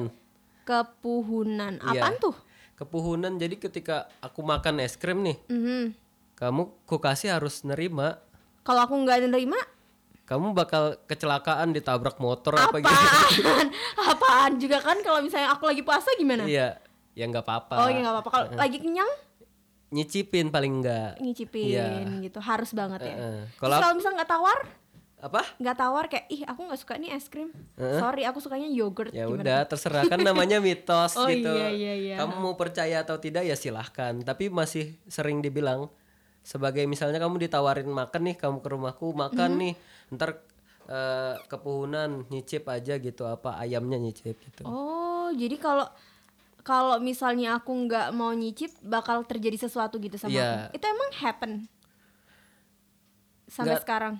[0.62, 1.90] kepuhunan Iya.
[1.98, 2.36] apaan tuh?
[2.74, 5.92] Kepuhunan jadi ketika aku makan es krim nih, Mhm.
[6.34, 8.22] kamu kukasih harus nerima.
[8.62, 9.58] Kalau aku nggak nerima
[10.24, 12.86] Kamu bakal kecelakaan ditabrak motor apa gitu.
[12.86, 13.66] apaan?
[14.14, 16.46] apaan juga kan kalau misalnya aku lagi puasa gimana?
[16.46, 16.78] Iya,
[17.12, 17.74] ya nggak apa-apa.
[17.76, 18.30] Oh ya nggak apa-apa.
[18.30, 19.10] Kalau lagi kenyang
[19.90, 21.18] Nyicipin paling enggak.
[21.18, 22.22] ngicipin Iya.
[22.22, 23.16] gitu harus banget ya.
[23.18, 24.58] Terus Kalau Kalau misalnya nggak tawar,
[25.20, 25.44] apa?
[25.56, 27.52] nggak tawar kayak ih aku nggak suka nih es krim.
[27.76, 29.10] Sorry aku sukanya yogurt.
[29.10, 29.38] Ya Gimana?
[29.38, 31.44] udah, terserah kan namanya mitos Oh, gitu.
[31.46, 32.16] iya, iya, iya.
[32.16, 34.16] Kamu mau percaya atau tidak ya silahkan.
[34.18, 35.92] Tapi masih sering dibilang
[36.40, 39.60] sebagai misalnya kamu ditawarin makan nih, kamu ke rumahku makan Mhm.
[39.60, 39.74] nih,
[40.10, 40.30] ntar
[40.86, 44.64] eh, kepuhunan nyicip aja gitu apa ayamnya nyicip gitu.
[44.64, 45.86] Oh jadi kalau
[46.60, 50.48] kalau misalnya aku nggak mau nyicip bakal terjadi sesuatu gitu sama Iya.
[50.66, 50.74] aku.
[50.74, 51.52] Itu emang happen
[53.46, 54.14] sampai Nggak- sekarang.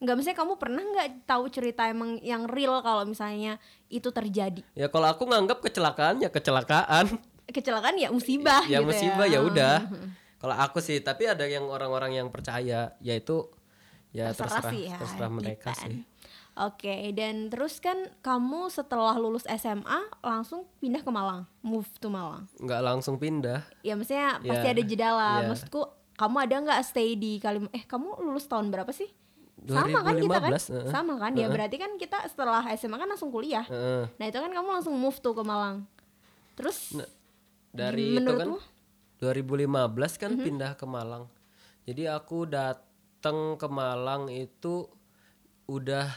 [0.00, 4.88] Nggak misalnya kamu pernah nggak tahu cerita emang yang real kalau misalnya itu terjadi Ya
[4.88, 7.20] kalau aku nganggap kecelakaan ya kecelakaan.
[7.46, 9.36] kecelakaan ya musibah ya gitu musibah ya.
[9.36, 9.76] ya udah.
[10.40, 13.44] Kalau aku sih, tapi ada yang orang-orang yang percaya, yaitu
[14.08, 16.00] ya terserah sih ya, terserah mereka sih.
[16.56, 22.48] Oke, dan terus kan kamu setelah lulus SMA langsung pindah ke Malang, move to Malang.
[22.56, 23.68] Nggak langsung pindah.
[23.82, 25.36] Ya maksudnya pasti Ya, ada jeda lah.
[25.40, 25.48] ya.
[25.48, 25.80] Maksudku
[26.16, 27.68] kamu ada nggak stay di Kalim?
[27.70, 29.12] Eh kamu lulus tahun berapa sih?
[29.66, 30.50] Sama kan kita kan?
[30.50, 30.90] 2015, heeh.
[30.90, 31.32] Sama kan?
[31.36, 33.64] Ya berarti kan kita setelah SMA kan langsung kuliah.
[33.66, 34.08] Heeh.
[34.08, 35.84] Nah itu kan kamu langsung move tuh ke Malang.
[36.56, 37.08] Terus Nah,
[37.70, 38.58] dari itu kan menurutmu?
[39.20, 40.44] 2015 kan Mhm.
[40.44, 41.28] pindah ke Malang.
[41.84, 44.88] Jadi aku datang ke Malang itu
[45.68, 46.08] udah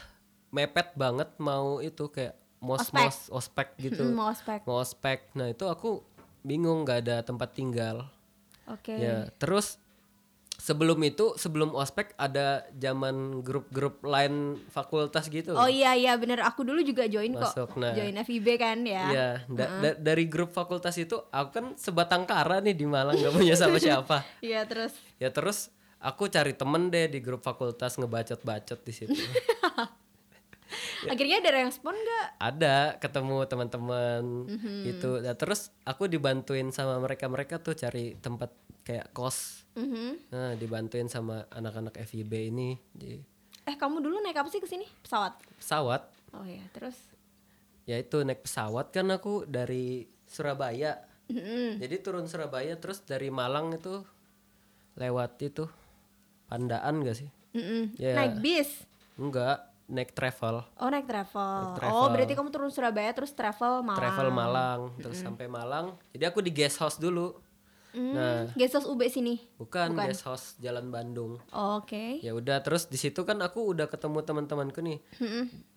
[0.49, 4.07] mepet banget mau itu kayak mos mos ospek gitu.
[4.07, 4.59] Mm, mau ospek.
[4.63, 5.19] Mau ospek.
[5.35, 5.99] Nah, itu aku
[6.41, 8.07] bingung nggak ada tempat tinggal.
[8.71, 8.95] Oke.
[8.95, 9.82] Ya, terus
[10.63, 16.63] sebelum itu sebelum ospek ada zaman grup-grup lain fakultas gitu Oh iya iya bener aku
[16.63, 17.51] dulu juga join kok.
[17.51, 17.91] Masuk, nah.
[17.91, 19.03] Join FIB kan ya.
[19.05, 23.33] Iya, da- da- dari grup fakultas itu aku kan sebatang kara nih di Malang gak
[23.33, 24.23] punya sama siapa.
[24.39, 25.67] Iya terus Ya terus
[25.99, 29.19] aku cari temen deh di grup fakultas ngebacot-bacot di situ.
[31.03, 32.27] akhirnya ada respon nggak?
[32.39, 34.75] Ada ketemu teman-teman Mhm.
[34.85, 35.19] gitu.
[35.19, 38.47] Nah, terus aku dibantuin sama mereka-mereka tuh cari tempat
[38.81, 39.62] kayak kos.
[39.73, 40.29] Mhm.
[40.29, 43.17] Nah, dibantuin sama anak-anak FIB ini di
[43.63, 44.83] Eh kamu dulu naik apa sih ke sini?
[45.01, 45.39] Pesawat.
[45.55, 46.03] pesawat.
[46.35, 46.99] Oh iya terus.
[47.87, 50.99] Ya itu naik pesawat kan aku dari Surabaya.
[51.31, 51.79] Mhm.
[51.79, 54.03] Jadi turun Surabaya terus dari Malang itu
[54.99, 55.65] lewat itu
[56.51, 57.29] Pandaan gak sih?
[57.55, 57.97] Mm-mm.
[57.97, 58.13] Ya.
[58.13, 58.85] Naik bis.
[59.17, 60.65] Enggak, naik travel.
[60.77, 61.77] Oh naik travel.
[61.77, 61.93] travel.
[61.93, 63.99] Oh berarti kamu turun Surabaya terus travel Malang.
[63.99, 65.97] Travel Malang terus sampai Malang.
[66.11, 67.37] Jadi aku di guest house dulu.
[67.93, 68.49] Hmm, Nah.
[68.57, 69.37] Guest house UB sini.
[69.61, 71.37] Bukan, guest house Jalan Bandung.
[71.53, 72.17] Oh, Oke.
[72.25, 74.97] Ya udah terus di situ kan aku udah ketemu teman-temanku nih.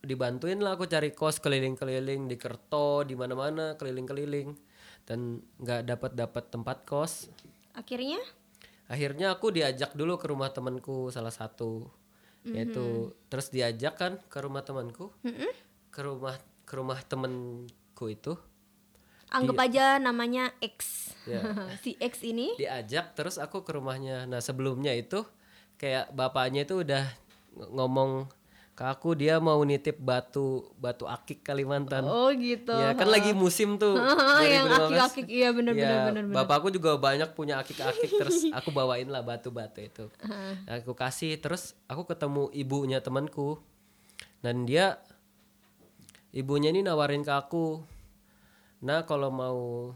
[0.00, 4.56] Dibantuin lah aku cari kos keliling-keliling di Kerto, di mana-mana keliling-keliling
[5.04, 7.28] dan nggak dapat dapat tempat kos.
[7.76, 8.18] Akhirnya?
[8.88, 11.84] Akhirnya aku diajak dulu ke rumah temanku salah satu.
[12.46, 15.12] Yaitu terus diajak kan ke rumah temanku.
[15.92, 18.34] Ke rumah ke rumah temenku itu
[19.28, 21.10] Anggap aja namanya X.
[21.24, 21.42] Ya.
[21.82, 22.54] si X ini.
[22.54, 25.26] diajak terus aku ke rumahnya nah sebelumnya itu
[25.74, 27.02] kayak bapaknya itu udah
[27.52, 28.30] ng- ngomong
[28.72, 32.70] ke aku dia mau nitip batu batu akik Kalimantan Oh gitu.
[32.70, 33.96] ya kan lagi musim tuh
[34.44, 34.86] yang 2015.
[34.86, 36.22] akik-akik iya bener Ya, bener.
[36.22, 36.34] bener.
[36.36, 40.04] bapakku juga banyak punya akik-akik terus aku bawain lah batu-batu itu
[40.62, 43.58] Nah, aku kasih terus aku ketemu ibunya temanku
[44.38, 45.00] dan dia
[46.30, 47.80] ibunya ini nawarin ke aku
[48.78, 49.90] nah kalau mau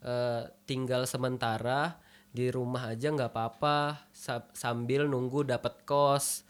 [0.00, 1.96] eh, tinggal sementara
[2.28, 6.42] di rumah aja nggak apa-apa sa- sambil nunggu dapat kos.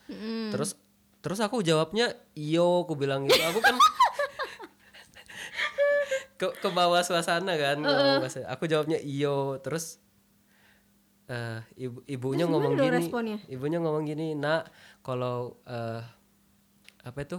[0.48, 0.74] Terus
[1.18, 3.40] terus aku jawabnya iyo aku bilang gitu.
[3.44, 3.74] Aku kan
[6.38, 7.78] ke ke bawah suasana kan
[8.18, 9.56] bahasa- aku jawabnya iyo.
[9.58, 9.98] Terus
[11.26, 13.36] eh ibu ibunya Terus ngomong gini responnya?
[13.46, 14.68] ibunya ngomong gini nak
[15.00, 16.02] kalau eh
[17.00, 17.38] apa itu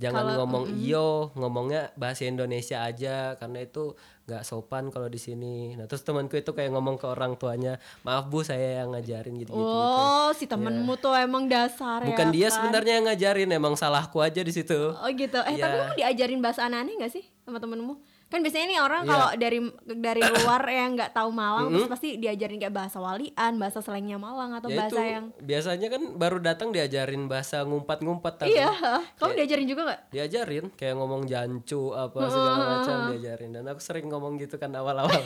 [0.00, 3.92] jangan ngomong iyo ngomongnya bahasa Indonesia aja karena itu
[4.24, 8.26] nggak sopan kalau di sini nah terus temanku itu kayak ngomong ke orang tuanya maaf
[8.26, 12.46] bu saya yang ngajarin gitu gitu Oh, si temenmu tuh emang dasar bukan ya dia
[12.46, 12.54] kan?
[12.56, 15.36] sebenarnya yang ngajarin emang salahku aja di situ Oh gitu.
[15.42, 15.62] Eh Iya.
[15.62, 17.98] tapi kamu diajarin bahasa aneh-aneh gak sih sama temenmu?
[18.30, 19.10] Kan biasanya nih orang Iya.
[19.10, 19.58] kalau dari
[19.92, 24.54] dari luar yang nggak tahu Malang terus pasti diajarin kayak bahasa walian, bahasa slangnya Malang
[24.54, 28.70] atau ya itu bahasa yang biasanya kan baru datang diajarin bahasa ngumpat-ngumpat tapi Iya,
[29.16, 30.00] kamu diajarin juga nggak?
[30.08, 35.10] diajarin kayak ngomong jancu apa segala macam diajarin dan aku sering ngomong gitu kan awal-awal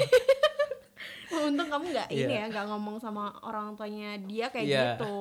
[1.35, 2.41] Untung kamu nggak ini Iya.
[2.41, 4.83] ya, nggak ngomong sama orang tuanya dia kayak Iya.
[4.97, 5.13] gitu.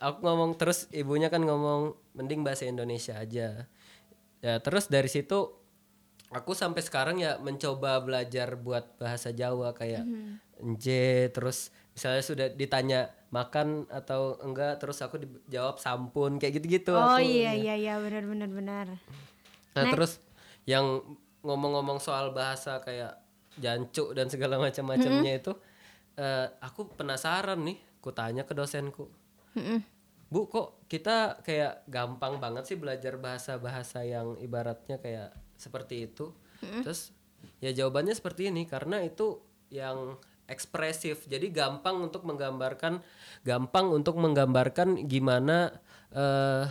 [0.00, 3.70] Aku ngomong terus ibunya kan ngomong mending bahasa Indonesia aja
[4.38, 5.61] ya terus dari situ
[6.32, 10.02] aku sampai sekarang ya mencoba belajar buat bahasa Jawa kayak
[10.62, 17.16] nje terus misalnya sudah ditanya makan atau enggak terus aku dijawab sampun kayak gitu-gitu Oh
[17.16, 17.24] aku.
[17.24, 18.86] iya iya iya benar benar benar.
[19.72, 20.20] Nah, terus
[20.64, 21.00] yang
[21.40, 23.16] ngomong-ngomong soal bahasa kayak
[23.56, 25.52] jancuk dan segala macam-macamnya itu
[26.16, 29.08] eh, aku penasaran nih, ku tanya ke dosenku.
[30.28, 36.34] Bu, kok kita kayak gampang banget sih belajar bahasa-bahasa yang ibaratnya kayak seperti itu?
[36.82, 37.14] Terus
[37.62, 39.38] ya jawabannya seperti ini karena itu
[39.70, 40.18] yang
[40.50, 41.30] ekspresif.
[41.30, 42.98] Jadi gampang untuk menggambarkan
[43.46, 45.70] gampang untuk menggambarkan gimana
[46.10, 46.66] eh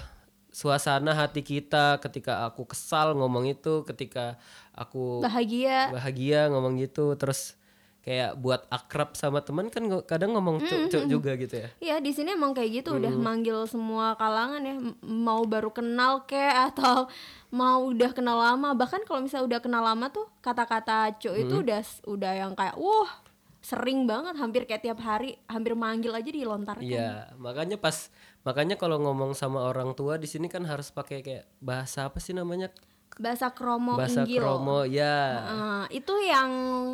[0.51, 4.35] suasana hati kita ketika aku kesal ngomong itu, ketika
[4.75, 5.87] aku Bahagia.
[5.95, 7.55] bahagia ngomong gitu, terus
[8.01, 11.69] kayak buat akrab sama teman kan kadang ngomong cuk-cuk juga gitu ya.
[11.77, 13.21] Iya di sini emang kayak gitu udah Hmm.
[13.21, 14.73] manggil semua kalangan ya
[15.05, 17.05] mau baru kenal kek atau
[17.53, 21.81] mau udah kenal lama bahkan kalau misalnya udah kenal lama tuh kata-kata cu itu udah
[22.09, 23.21] udah yang kayak wah
[23.61, 26.81] sering banget hampir kayak tiap hari hampir manggil aja dilontarkan.
[26.81, 28.09] Iya, makanya pas
[28.41, 32.33] makanya kalau ngomong sama orang tua di sini kan harus pakai kayak bahasa apa sih
[32.33, 32.73] namanya?
[33.17, 34.39] Bahasa kromo bahasa inggil.
[34.39, 35.17] kromo ya.
[35.41, 36.49] Nah, itu yang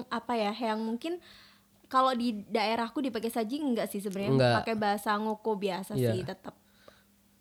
[0.07, 1.21] apa ya yang mungkin
[1.87, 6.11] kalau di daerahku dipakai saji enggak sih sebenarnya pakai bahasa ngoko biasa Iya.
[6.11, 6.57] sih tetap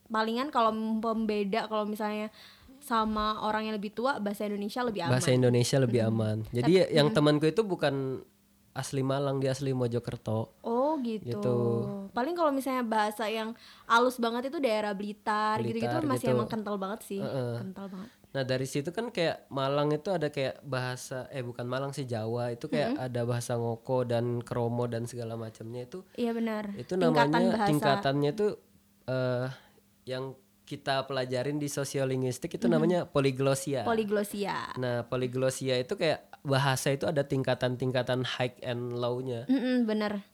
[0.07, 0.71] palingan kalau
[1.03, 2.31] pembeda kalau misalnya
[2.79, 6.37] sama orang yang lebih tua bahasa Indonesia lebih aman Bahasa Indonesia lebih aman.
[6.55, 8.23] Jadi ya, yang temanku itu bukan
[8.71, 10.53] asli Malang, dia asli Mojokerto.
[10.63, 11.27] oh gitu.
[11.27, 11.59] Gitu.
[12.13, 16.37] Paling kalau misalnya bahasa yang halus banget itu daerah Blitar, gitu-gitu Blitar masih gitu.
[16.39, 17.19] emang kental banget sih.
[17.59, 18.11] Kental banget.
[18.33, 22.51] Nah dari situ kan kayak Malang itu ada kayak bahasa eh bukan Malang sih Jawa
[22.51, 26.69] itu kayak ada bahasa ngoko dan kromo dan segala macamnya itu Iya benar.
[26.75, 27.69] itu Tingkatan namanya bahasa.
[27.69, 28.47] tingkatannya itu
[29.07, 29.49] eh
[30.05, 33.87] yang kita pelajarin di sosiolinguistik itu namanya poliglosia.
[33.87, 34.75] Poliglosia.
[34.75, 39.47] nah poliglosia itu kayak bahasa itu ada tingkatan-tingkatan high and low-nya.
[39.47, 40.27] Mm-mm, bener.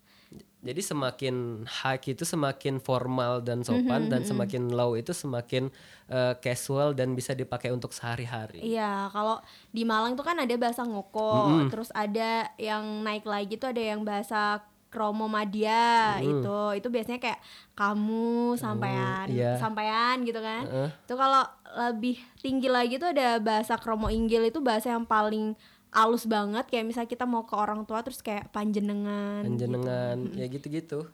[0.62, 5.66] Jadi semakin high itu semakin formal dan sopan dan semakin low itu semakin
[6.06, 8.62] eh, casual dan bisa dipakai untuk sehari-hari.
[8.62, 9.42] Iya, kalau
[9.74, 14.06] di Malang tuh kan ada bahasa ngoko, terus ada yang naik lagi tuh ada yang
[14.06, 16.60] bahasa kromo madia itu.
[16.78, 17.40] Itu biasanya kayak
[17.74, 19.58] kamu sampean, iya.
[19.58, 20.62] sampean gitu kan.
[21.02, 21.42] Itu kalau
[21.90, 25.58] lebih tinggi lagi tuh ada bahasa kromo inggil itu bahasa yang paling
[25.92, 29.44] halus banget kayak misalnya kita mau ke orang tua terus kayak panjenengan.
[29.44, 31.04] panjenengan ya gitu-gitu.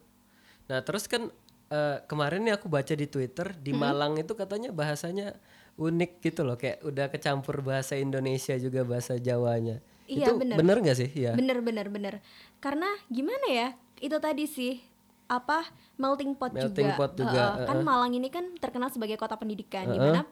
[0.71, 1.35] Nah terus kan
[1.69, 5.35] eh, kemarin nih aku baca di Twitter di Malang itu katanya bahasanya
[5.79, 9.83] unik gitu loh kayak udah kecampur bahasa Indonesia juga bahasa Jawanya.
[10.09, 10.57] Iya, itu bener.
[10.57, 11.11] bener nggak sih?
[11.13, 11.37] Ya.
[11.37, 12.15] Bener bener bener.
[12.63, 13.69] Karena gimana ya?
[14.01, 14.81] Itu tadi sih
[15.29, 15.69] apa
[16.01, 16.97] melting pot Melting juga.
[16.97, 20.25] pot juga, Heeh, kan Malang ini kan terkenal sebagai kota pendidikan di mana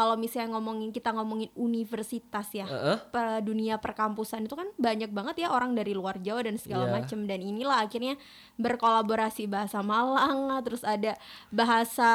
[0.00, 2.96] kalau misalnya ngomongin kita ngomongin universitas ya Heeh.
[3.12, 6.92] per dunia perkampusan itu kan banyak banget ya orang dari luar Jawa dan segala Iya.
[6.96, 8.16] macam dan inilah akhirnya
[8.56, 11.20] berkolaborasi bahasa Malang terus ada
[11.52, 12.08] bahasa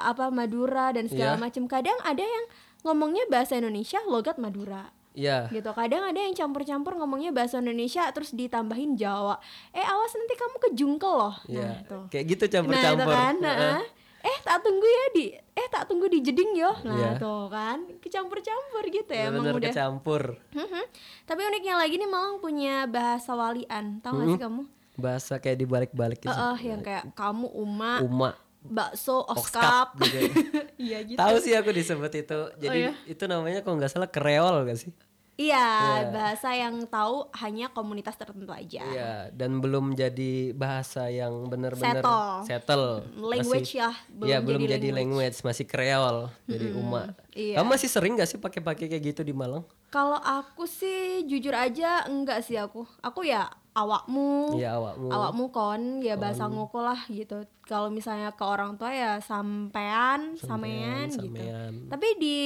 [0.00, 1.42] apa Madura dan segala Iya.
[1.42, 2.44] macam kadang ada yang
[2.82, 5.50] ngomongnya bahasa Indonesia logat Madura Iya.
[5.50, 9.36] gitu kadang ada yang campur-campur ngomongnya bahasa Indonesia terus ditambahin Jawa
[9.70, 11.68] eh awas nanti kamu kejungkel loh nah Iya.
[11.82, 13.12] itu Kayak gitu nah itu campur-campur.
[13.12, 13.80] kan nah,
[14.22, 17.10] eh tak tunggu ya di eh tak tunggu di jeding yo nah Iya.
[17.18, 20.22] tuh kan kecampur-campur gitu ya emang Bener-bener udah kecampur.
[20.50, 20.82] Mhm.
[21.24, 26.20] tapi uniknya lagi nih Malang punya bahasa walian tau gak sih kamu Bahasa kayak dibalik-balik
[26.20, 26.28] gitu.
[26.30, 28.30] Eh, yang kayak kamu uma Uma.
[28.62, 30.32] bakso Oskap oskap gitu ya.
[30.86, 32.40] iya gitu Tahu sih aku disebut itu.
[32.58, 32.92] Jadi iya?
[33.06, 34.92] itu namanya kalau nggak salah kreol gak sih?
[35.34, 35.66] Iya
[36.08, 42.28] bahasa yang tahu hanya komunitas tertentu aja Iya, dan belum jadi bahasa yang benar-benar Settle.
[42.44, 42.86] settle.
[43.16, 47.02] language Masih- ya belum, Iya, belum jadi, jadi language, masih kreol, jadi uma.
[47.32, 47.56] iya.
[47.56, 49.64] Kamu masih sering gak sih pakai-pakai kayak gitu di Malang?
[49.88, 52.84] Kalau aku sih jujur aja enggak sih aku.
[53.00, 54.56] Aku ya awakmu.
[54.56, 55.08] Iya, awakmu.
[55.08, 57.44] Awakmu kon ya bahasa ngoko lah gitu.
[57.64, 61.32] Kalau misalnya ke orang tua ya sampean, samean, gitu.
[61.32, 61.88] Samean.
[61.88, 62.40] Tapi di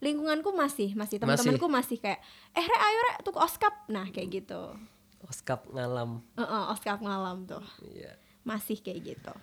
[0.00, 2.24] lingkunganku masih, masih teman-temanku masih kayak
[2.56, 3.84] eh rek ayo rek tuku oskap.
[3.92, 4.72] Nah, kayak gitu.
[5.28, 6.24] Oskap ngalam.
[6.40, 7.64] Heeh, oskap ngalam tuh.
[7.84, 8.16] Iya.
[8.42, 9.34] Masih kayak gitu.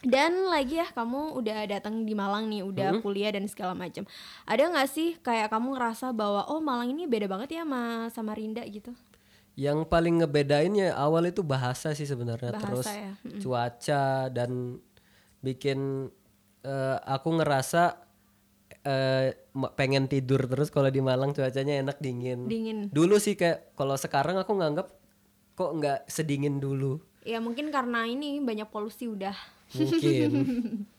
[0.00, 4.08] Dan lagi ya kamu udah datang di Malang nih, udah kuliah dan segala macam.
[4.48, 8.32] Ada nggak sih kayak kamu ngerasa bahwa oh Malang ini beda banget ya sama sama
[8.32, 8.96] Rinda gitu?
[9.58, 14.80] Yang paling ngebedain ya awal itu bahasa sih sebenarnya, Bahasa terus ya, cuaca dan
[15.40, 16.08] bikin
[16.64, 18.10] eh, aku ngerasa
[19.52, 22.48] ma- pengen tidur terus kalau di Malang cuacanya enak dingin.
[22.48, 22.88] Dingin.
[22.88, 24.88] Dulu sih kayak kalau sekarang aku nganggap
[25.52, 26.96] kok nggak sedingin dulu.
[27.20, 29.36] Ya mungkin karena ini banyak polusi udah.
[29.76, 30.30] Mungkin.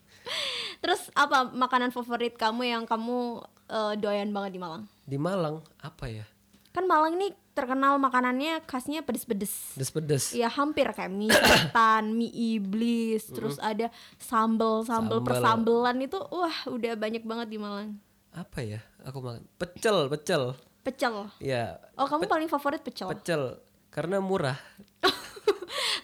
[0.82, 4.84] Terus apa makanan favorit kamu yang kamu eh, doyan banget di Malang?
[5.02, 6.22] di Malang apa ya?
[6.70, 9.76] Kan Malang ini terkenal makanannya khasnya pedes-pedes.
[9.76, 10.32] Pedes-pedes.
[10.32, 15.26] Ya hampir kayak mie setan, mie iblis, terus ada sambel, sambel Sambel.
[15.26, 17.96] persambelan itu wah udah banyak banget di Malang.
[18.30, 18.80] Apa ya?
[19.04, 20.56] Aku makan pecel, pecel.
[20.80, 21.28] Pecel.
[21.38, 23.06] Ya, Oh kamu paling favorit pecel?
[23.08, 24.56] pecel karena murah.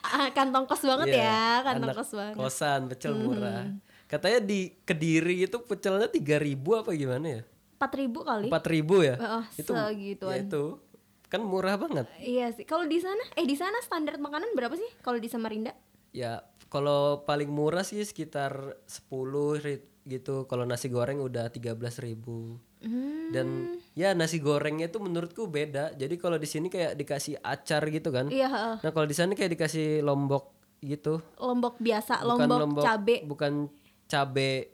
[0.00, 2.34] Ah, kantong kos banget Iya, ya, kantong kos banget.
[2.34, 3.68] Kosan pecel murah.
[4.08, 7.42] Katanya di Kediri itu pecelnya 3000 apa gimana ya?
[7.76, 8.48] Empat ribu kali?
[8.48, 9.14] 4000 ya?
[9.20, 10.32] Heeh, itu segituan.
[10.32, 10.64] ya itu
[11.28, 12.08] kan murah banget.
[12.18, 12.64] Iya sih.
[12.64, 14.88] Kalau di sana, eh di sana standar makanan berapa sih?
[15.00, 15.72] Kalau di Samarinda?
[16.10, 20.48] Ya, kalau paling murah sih sekitar 10 ri- gitu.
[20.48, 23.34] Kalau nasi goreng udah 13.000 Hmm.
[23.34, 23.46] Dan
[23.92, 25.98] ya nasi gorengnya itu menurutku beda.
[25.98, 28.30] Jadi kalau di sini kayak dikasih acar gitu kan.
[28.30, 28.76] Iya, heeh.
[28.86, 31.18] Nah, kalau di sana kayak dikasih lombok gitu.
[31.42, 33.26] lombok biasa, Bukan lombok, cabe.
[33.26, 33.66] Bukan
[34.06, 34.70] cabe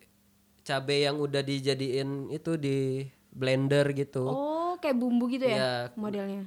[0.61, 3.01] cabe yang udah dijadiin itu di
[3.33, 4.21] blender gitu.
[4.25, 5.71] Oh, kayak bumbu gitu ya Iya.
[5.93, 6.41] modelnya.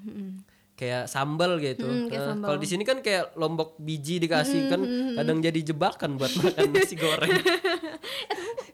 [0.74, 1.82] Kayak sambal gitu.
[1.82, 4.80] Hmm, Nah, kalau di sini kan kayak lombok biji dikasih kan
[5.14, 7.34] kadang jadi jebakan buat makan nasi goreng.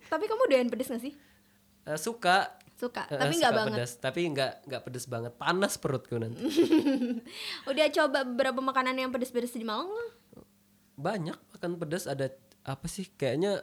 [0.04, 1.12] Tapi kamu doyan pedes gak sih?
[1.84, 3.70] Eh, suka Suka, Eh, tapi nggak banget.
[3.72, 5.32] pedas, tapi nggak nggak pedes banget.
[5.32, 6.42] Panas perutku nanti.
[7.70, 10.08] Udah coba beberapa makanan yang pedes-pedes di Malang belum?
[10.96, 13.62] Banyak makan pedas ada apa sih kayaknya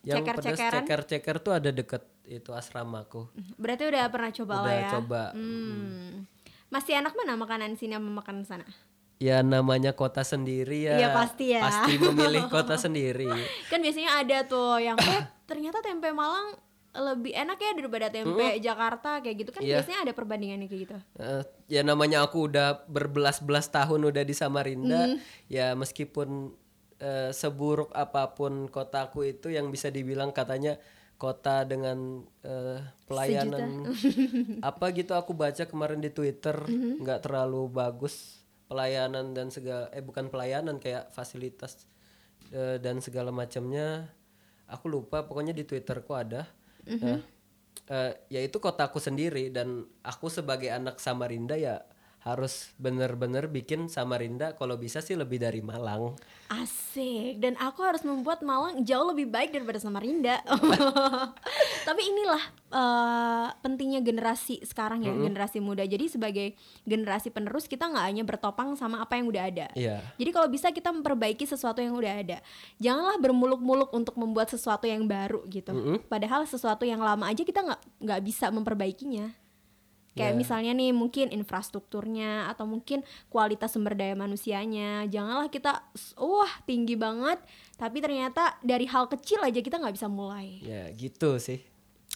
[0.00, 0.80] yang pedas Ceker-cekeran?
[0.82, 3.26] ceker-ceker tuh ada deket itu asramaku.
[3.56, 4.90] Berarti udah pernah coba lah Udah ya.
[4.92, 5.22] coba.
[5.32, 6.28] Hmm.
[6.68, 8.68] Masih enak mana makanan sini sama makanan sana?
[9.18, 10.94] ya namanya kota sendiri ya.
[10.94, 11.58] Iya, pasti ya.
[11.58, 13.26] Pasti memilih kota sendiri.
[13.72, 16.54] kan biasanya ada tuh yang eh ternyata tempe Malang
[16.94, 19.82] lebih enak ya daripada tempe Jakarta kayak gitu kan Iya.
[19.82, 25.18] biasanya ada perbandingannya kayak gitu Eh, ya namanya aku udah berbelas-belas tahun udah di Samarinda
[25.46, 26.54] ya meskipun
[26.96, 30.78] eh, seburuk apa pun kotaku itu yang bisa dibilang katanya
[31.18, 32.78] kota dengan eh,
[33.10, 33.90] pelayanan
[34.68, 36.54] apa gitu aku baca kemarin di Twitter
[37.02, 38.38] nggak terlalu bagus
[38.70, 41.88] pelayanan dan segala eh bukan pelayanan kayak fasilitas
[42.54, 44.14] eh, dan segala macamnya.
[44.68, 46.44] Aku lupa pokoknya di Twitterku ada
[46.88, 47.20] Nah,
[47.92, 51.84] eh, ya itu kotaku sendiri dan aku sebagai anak Samarinda ya
[52.26, 56.18] harus bener-bener bikin Samarinda kalau bisa sih lebih dari Malang.
[56.50, 60.42] Asik dan aku harus membuat Malang jauh lebih baik daripada Samarinda.
[61.88, 62.42] Tapi inilah
[62.74, 65.86] eh, pentingnya generasi sekarang ya, generasi muda.
[65.86, 69.66] Jadi sebagai generasi penerus kita nggak hanya bertopang sama apa yang udah ada.
[69.78, 70.02] Iya.
[70.18, 72.38] Jadi kalau bisa kita memperbaiki sesuatu yang udah ada.
[72.82, 76.02] Janganlah bermuluk-muluk untuk membuat sesuatu yang baru gitu.
[76.10, 79.47] Padahal sesuatu yang lama aja kita nggak nggak bisa memperbaikinya.
[80.18, 80.38] Kayak Ya.
[80.42, 85.06] misalnya nih mungkin infrastrukturnya atau mungkin kualitas sumber daya manusianya.
[85.06, 85.78] Janganlah kita
[86.18, 87.38] wah tinggi banget
[87.78, 90.58] tapi ternyata dari hal kecil aja kita nggak bisa mulai.
[90.60, 91.62] Ya gitu sih.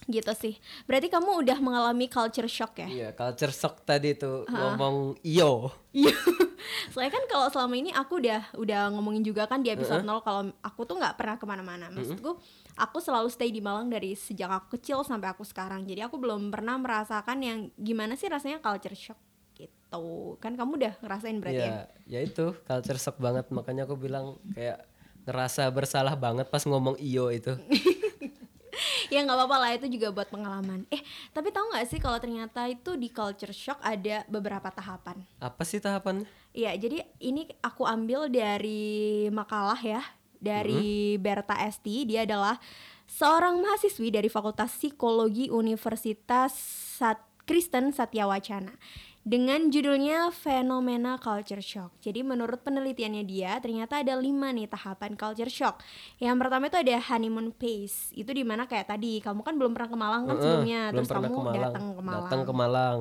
[0.03, 0.59] Gitu sih.
[0.91, 2.89] Berarti kamu udah mengalami culture shock ya?
[2.91, 5.71] Iya, culture shock tadi tuh ngomong iyo.
[5.95, 6.11] Iya.
[6.91, 10.51] Soalnya kan kalau selama ini aku udah udah ngomongin juga kan di episode 0 kalau
[10.59, 11.87] aku tuh nggak pernah ke mana-mana.
[11.95, 12.35] Maksudku
[12.77, 15.85] aku selalu stay di Malang dari sejak aku kecil sampai aku sekarang.
[15.85, 19.19] Jadi aku belum pernah merasakan yang gimana sih rasanya culture shock
[19.57, 20.37] gitu.
[20.41, 21.69] Kan kamu udah ngerasain berarti ya?
[21.69, 24.85] Ya, ya itu culture shock banget makanya aku bilang kayak
[25.29, 27.53] ngerasa bersalah banget pas ngomong iyo itu.
[29.13, 30.89] ya nggak apa-apa lah itu juga buat pengalaman.
[30.89, 31.05] Eh
[31.37, 35.21] tapi tahu nggak sih kalau ternyata itu di culture shock ada beberapa tahapan.
[35.39, 36.25] Apa sih tahapannya?
[36.53, 40.05] Iya, jadi ini aku ambil dari makalah ya
[40.43, 42.03] dari Berta Esti.
[42.03, 42.59] Dia adalah
[43.07, 46.53] seorang mahasiswi dari Fakultas Psikologi Universitas
[46.99, 48.75] Sat Kristen Satya Wacana
[49.23, 51.95] dengan judulnya fenomena culture shock.
[52.03, 55.79] Jadi menurut penelitiannya dia ternyata ada lima nih tahapan culture shock.
[56.19, 58.11] Yang pertama itu ada honeymoon phase.
[58.19, 61.07] Itu di mana kayak tadi kamu kan belum pernah ke Malang kan Heeh, sebelumnya, belum
[61.07, 61.63] terus kamu ke Malang.
[61.63, 62.23] datang ke Malang.
[62.27, 62.99] Datang ke Malang.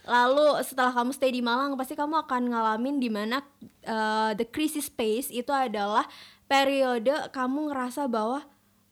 [0.00, 3.36] Lalu setelah kamu stay di Malang pasti kamu akan ngalamin di mana
[3.88, 6.04] uh, the crisis phase itu adalah
[6.50, 8.42] periode kamu ngerasa bahwa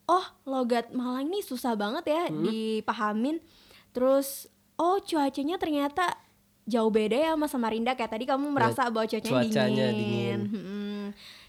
[0.07, 2.47] oh logat Malang ini susah banget ya Hmm.
[2.47, 3.43] dipahamin.
[3.91, 4.47] Terus
[4.79, 6.15] oh cuacanya ternyata
[6.65, 9.99] jauh beda ya sama Samarinda kayak tadi kamu merasa bahwa cuacanya, Ya, cuacanya dingin.
[9.99, 10.41] dingin.
[10.49, 11.05] Mm-mm.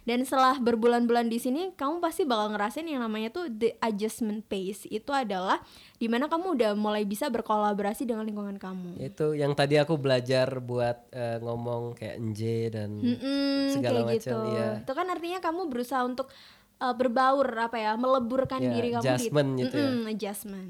[0.09, 4.89] Dan setelah berbulan-bulan di sini, kamu pasti bakal ngerasain yang namanya tuh the adjustment phase.
[4.89, 5.61] Itu adalah
[6.01, 8.97] di mana kamu udah mulai bisa berkolaborasi dengan lingkungan kamu.
[8.97, 14.33] Itu yang tadi aku belajar buat eh, ngomong kayak nje dan Mm-mm, segala kayak macam
[14.33, 14.39] gitu.
[14.57, 14.69] ya.
[14.81, 16.33] Itu kan artinya kamu berusaha untuk
[16.81, 19.89] uh, berbaur apa ya, meleburkan Ya, diri kamu adjustment gitu ya.
[20.09, 20.69] Adjustment.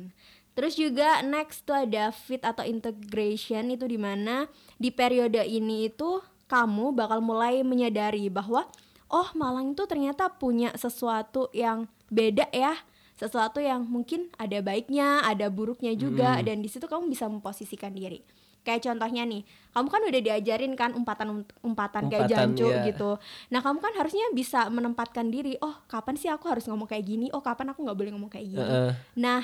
[0.51, 6.19] Terus juga next tuh ada fit atau integration itu di mana di periode ini itu
[6.51, 8.67] kamu bakal mulai menyadari bahwa
[9.09, 12.77] oh Malang itu ternyata punya sesuatu yang beda ya.
[13.19, 18.23] Sesuatu yang mungkin ada baiknya ada buruknya juga dan di situ kamu bisa memposisikan diri.
[18.63, 19.43] Kayak contohnya nih
[19.75, 22.87] kamu kan udah diajarin kan umpatan umpatan kayak jancu iya.
[22.87, 23.19] gitu.
[23.51, 27.27] Nah kamu kan harusnya bisa menempatkan diri oh kapan sih aku harus ngomong kayak gini?
[27.35, 28.63] Oh kapan aku nggak boleh ngomong kayak gini?
[28.63, 28.91] Heeh.
[29.19, 29.43] Nah,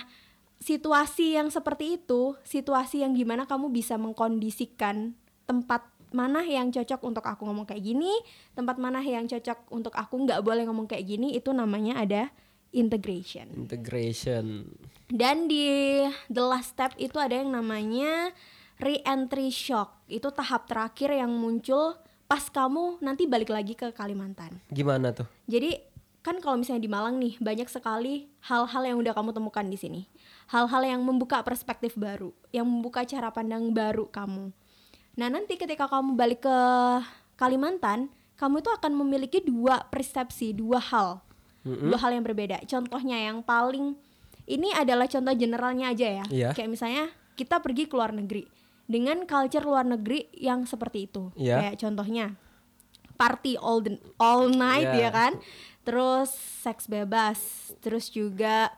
[0.60, 5.84] situasi yang seperti itu, situasi yang gimana kamu bisa mengkondisikan tempat
[6.16, 8.10] mana yang cocok untuk aku ngomong kayak gini,
[8.56, 12.32] tempat mana yang cocok untuk aku nggak boleh ngomong kayak gini, itu namanya ada
[12.72, 13.52] integration.
[13.56, 14.72] integration.
[15.12, 16.02] Dan di
[16.32, 18.32] the last step itu ada yang namanya
[18.80, 20.02] re-entry shock.
[20.08, 24.58] Itu tahap terakhir yang muncul pas kamu nanti balik lagi ke Kalimantan.
[24.74, 25.30] Gimana tuh?
[25.46, 25.78] Jadi
[26.26, 30.02] kan kalau misalnya di Malang nih banyak sekali hal-hal yang udah kamu temukan di sini.
[30.50, 34.50] Hal-hal yang membuka perspektif baru, yang membuka cara pandang baru kamu.
[35.16, 36.58] Nah, nanti ketika kamu balik ke
[37.36, 41.24] Kalimantan, kamu itu akan memiliki dua persepsi, dua hal.
[41.66, 42.62] Dua hal yang berbeda.
[42.70, 43.98] Contohnya yang paling
[44.46, 46.26] ini adalah contoh generalnya aja ya.
[46.30, 46.50] Iya.
[46.54, 47.04] Kayak misalnya
[47.34, 48.46] kita pergi ke luar negeri
[48.86, 51.34] dengan culture luar negeri yang seperti itu.
[51.34, 51.58] Iya.
[51.58, 52.26] Kayak contohnya
[53.16, 55.08] party all the, all night Iya.
[55.08, 55.34] ya kan
[55.88, 57.40] terus seks bebas
[57.80, 58.76] terus juga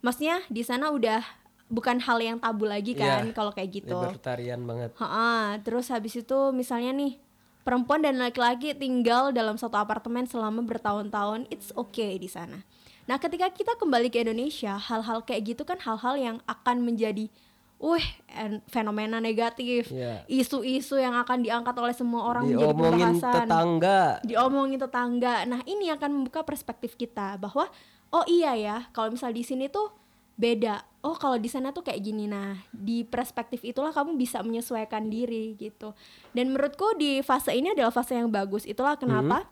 [0.00, 1.20] maksudnya di sana udah
[1.66, 3.32] bukan hal yang tabu lagi kan Iya.
[3.32, 4.90] kalau kayak gitu Libertarian banget.
[4.94, 7.16] Ha-ha, terus habis itu misalnya nih
[7.60, 12.60] perempuan dan laki-laki tinggal dalam satu apartemen selama bertahun-tahun it's okay di sana
[13.04, 17.28] nah ketika kita kembali ke Indonesia hal-hal kayak gitu kan hal-hal yang akan menjadi
[17.76, 20.24] wih en- fenomena negatif, Iya.
[20.24, 25.34] isu-isu yang akan diangkat oleh semua orang menjadi diomongin pembahasan tetangga diomongin tetangga.
[25.44, 27.68] Nah, ini akan membuka perspektif kita bahwa
[28.08, 29.92] oh iya ya, kalau misal di sini tuh
[30.34, 30.82] beda.
[31.04, 32.24] Oh, kalau di sana tuh kayak gini.
[32.24, 35.92] Nah, di perspektif itulah kamu bisa menyesuaikan diri gitu.
[36.32, 38.64] Dan menurutku di fase ini adalah fase yang bagus.
[38.64, 39.44] Itulah kenapa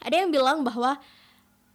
[0.00, 1.00] ada yang bilang bahwa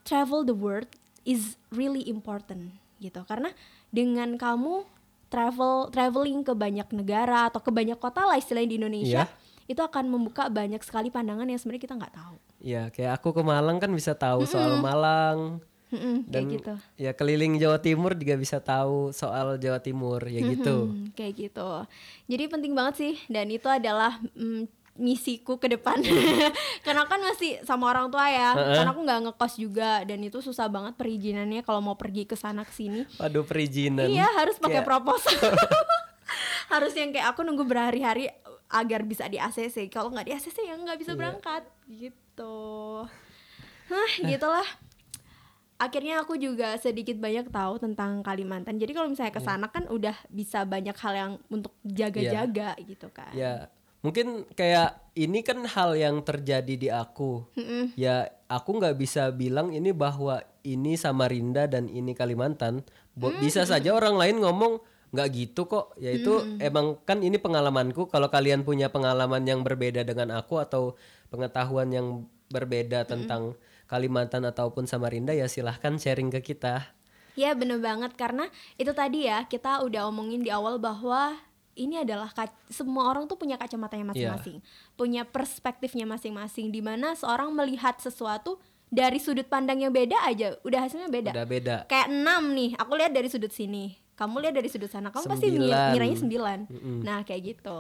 [0.06, 0.88] travel the world
[1.26, 3.26] is really important gitu.
[3.26, 3.50] Karena
[3.90, 4.86] dengan kamu
[5.30, 9.70] travel traveling ke banyak negara atau ke banyak kota lah istilahnya di Indonesia, Iya.
[9.70, 12.38] itu akan membuka banyak sekali pandangan yang sebenarnya kita nggak tahu.
[12.60, 16.74] ya kayak aku ke Malang kan bisa tahu soal Malang Mm-mm, kayak dan gitu.
[16.96, 21.70] ya keliling Jawa Timur juga bisa tahu soal Jawa Timur ya gitu Hmm, kayak gitu.
[22.26, 25.98] Jadi penting banget sih dan itu adalah mm, misiku ke depan.
[26.86, 28.54] Karena kan masih sama orang tua ya.
[28.54, 32.62] Karena aku nggak ngekos juga dan itu susah banget perizinannya kalau mau pergi ke sana
[32.62, 33.08] ke sini.
[33.16, 35.40] waduh perizinan Iya, harus pakai Kayak- proposal.
[36.70, 38.30] harus yang kayak aku nunggu berhari-hari
[38.68, 39.90] agar bisa di ACC.
[39.90, 43.02] Kalau nggak di ACC ya nggak bisa berangkat gitu.
[43.90, 44.68] Hah, gitulah.
[45.80, 48.76] Akhirnya aku juga sedikit banyak tahu tentang Kalimantan.
[48.76, 53.32] Jadi kalau misalnya ke sana kan udah bisa banyak hal yang untuk jaga-jaga gitu kan.
[53.32, 57.48] ya mungkin kayak ini kan hal yang terjadi di aku.
[57.56, 57.96] Mm-mm.
[57.96, 62.84] ya aku nggak bisa bilang ini bahwa ini Samarinda dan ini Kalimantan.
[63.16, 64.84] Bo- bisa saja orang lain ngomong
[65.16, 65.96] nggak gitu kok.
[65.96, 68.12] Yaitu emang kan ini pengalamanku.
[68.12, 71.00] Kalau kalian punya pengalaman yang berbeda dengan aku atau
[71.32, 73.56] pengetahuan yang berbeda tentang
[73.90, 76.94] Kalimantan ataupun Samarinda ya silahkan sharing ke kita
[77.34, 81.40] Ya bener banget karena itu tadi ya kita udah omongin di awal bahwa
[81.80, 82.28] ini adalah
[82.68, 84.60] semua orang tuh punya kacamatanya masing-masing,
[85.00, 86.76] punya perspektifnya masing-masing.
[86.76, 88.60] Di mana seorang melihat sesuatu
[88.92, 91.32] dari sudut pandang yang beda aja, udah hasilnya beda.
[91.32, 95.08] udah beda Kayak enam nih, aku lihat dari sudut sini, kamu lihat dari sudut sana,
[95.08, 95.90] kamu pasti mi- Sembilan.
[95.96, 96.60] ngiranya sembilan.
[97.08, 97.80] Nah kayak gitu.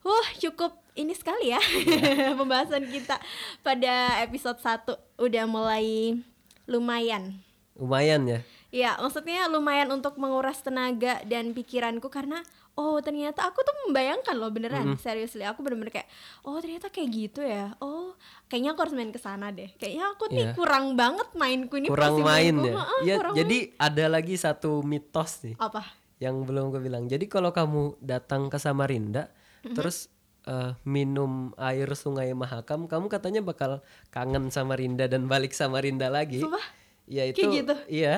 [0.00, 1.60] Huh, cukup ini sekali ya
[2.38, 3.20] pembahasan kita
[3.60, 6.16] pada episode 1 udah mulai
[6.64, 7.36] lumayan.
[7.74, 8.40] lumayan ya?
[8.70, 12.38] Ya, maksudnya lumayan untuk menguras tenaga dan pikiranku karena
[12.76, 15.42] oh ternyata aku tuh membayangkan loh beneran seriously.
[15.42, 16.08] Aku bener-bener kayak
[16.44, 17.74] oh ternyata kayak gitu ya.
[17.78, 18.14] Oh
[18.46, 19.74] kayaknya aku harus main ke sana deh.
[19.74, 20.54] Kayaknya aku nih Iya.
[20.54, 22.74] kurang banget mainku ini kurang main ya?
[23.02, 25.56] Ya kurang jadi ada lagi satu mitos nih.
[25.56, 25.66] Main.
[25.66, 25.82] apa?
[26.20, 27.04] Yang belum gue bilang.
[27.04, 29.32] Jadi kalau kamu datang ke Samarinda,
[29.66, 29.76] Mhm.
[29.76, 30.08] terus
[30.48, 36.40] eh, minum air Sungai Mahakam, kamu katanya bakal kangen Samarinda dan balik Samarinda lagi.
[36.40, 36.64] Sumpah?
[37.04, 37.44] Ya itu.
[37.44, 37.74] Kayak gitu?
[37.90, 38.14] Iya.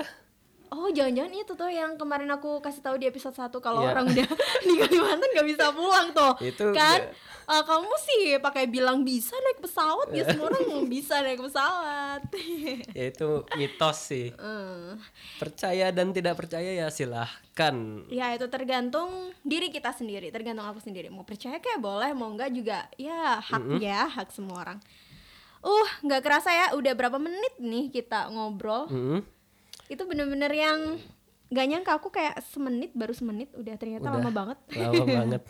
[0.72, 3.92] Oh jangan-jangan itu tuh yang kemarin aku kasih tahu di episode 1 kalau Iya.
[3.92, 4.24] orang udah
[4.64, 9.34] di Kalimantan gak bisa pulang tuh Itu kan nggak- Eh, kamu sih pakai bilang bisa
[9.36, 10.62] naik pesawat ya semua orang
[10.94, 12.22] bisa naik pesawat
[12.96, 14.30] Ya itu mitos sih.
[14.30, 14.90] Eh,
[15.36, 17.74] Percaya dan tidak percaya ya silahkan.
[18.06, 19.10] Ya itu tergantung
[19.42, 21.10] diri kita sendiri, tergantung aku sendiri.
[21.10, 22.86] Mau percaya kayak boleh, mau enggak juga.
[22.94, 24.78] Ya hak ya, hak semua orang.
[25.60, 28.86] Uh, nggak kerasa ya, udah berapa menit nih kita ngobrol.
[28.86, 29.20] Mm-mm.
[29.93, 30.97] Itu bener-bener yang
[31.53, 34.16] nggak nyangka aku kayak semenit baru semenit udah ternyata Udah.
[34.16, 34.59] lama banget.
[34.72, 35.43] Lama banget.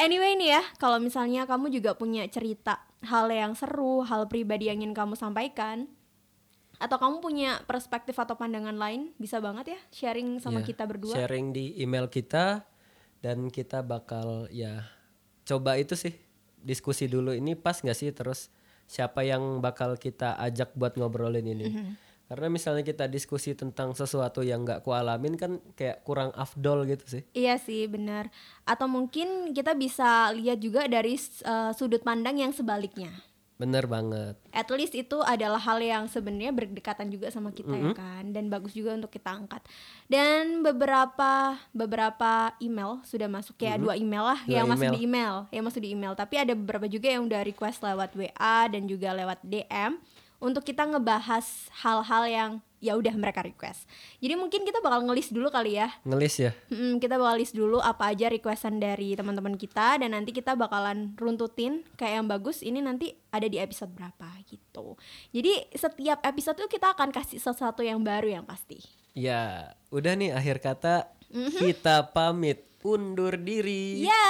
[0.00, 4.80] Anyway nih ya, kalau misalnya kamu juga punya cerita hal yang seru, hal pribadi yang
[4.80, 5.84] ingin kamu sampaikan,
[6.80, 11.14] atau kamu punya perspektif atau pandangan lain, bisa banget ya sharing sama Ya, kita berdua.
[11.14, 12.64] Sharing di email kita
[13.20, 14.88] dan kita bakal ya
[15.46, 16.16] coba itu sih
[16.58, 18.50] diskusi dulu ini pas nggak sih terus
[18.90, 21.66] siapa yang bakal kita ajak buat ngobrolin ini.
[21.70, 22.11] Mm-hmm.
[22.32, 27.22] Karena misalnya kita diskusi tentang sesuatu yang nggak kualamin kan kayak kurang afdol gitu sih.
[27.36, 28.32] Iya sih benar.
[28.64, 31.12] Atau mungkin kita bisa lihat juga dari
[31.44, 33.12] uh, sudut pandang yang sebaliknya.
[33.60, 34.40] Bener banget.
[34.48, 38.72] At least itu adalah hal yang sebenarnya berdekatan juga sama kita ya kan dan bagus
[38.72, 39.60] juga untuk kita angkat.
[40.08, 44.96] Dan beberapa beberapa email sudah masuk ya dua email lah Dua yang masuk email.
[44.96, 46.16] di email, yang masuk di email.
[46.16, 50.00] Tapi ada beberapa juga yang udah request lewat WA dan juga lewat DM
[50.42, 52.50] untuk kita ngebahas hal-hal yang
[52.82, 53.86] ya udah mereka request.
[54.18, 56.50] Jadi mungkin kita bakal ngelis dulu kali ya Ngelis ya.
[56.66, 61.14] Mm, kita bakal list dulu apa aja requestan dari teman-teman kita dan nanti kita bakalan
[61.14, 64.98] runtutin kayak yang bagus ini nanti ada di episode berapa gitu.
[65.30, 68.82] Jadi setiap episode tuh kita akan kasih sesuatu yang baru yang pasti.
[69.14, 71.64] Ya, udah nih akhir kata Mm-hmm.
[71.64, 74.02] kita pamit undur diri.
[74.02, 74.26] Ya,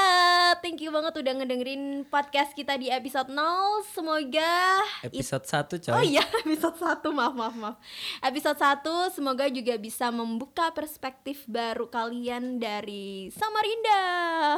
[0.59, 3.41] thank you banget udah ngedengerin podcast kita di episode 0.
[3.89, 4.55] Semoga
[5.03, 5.93] it- Episode 1 coy.
[5.93, 7.77] Oh iya, episode 1, maaf, maaf, maaf
[8.21, 14.03] Episode 1 semoga juga bisa membuka perspektif baru kalian dari Samarinda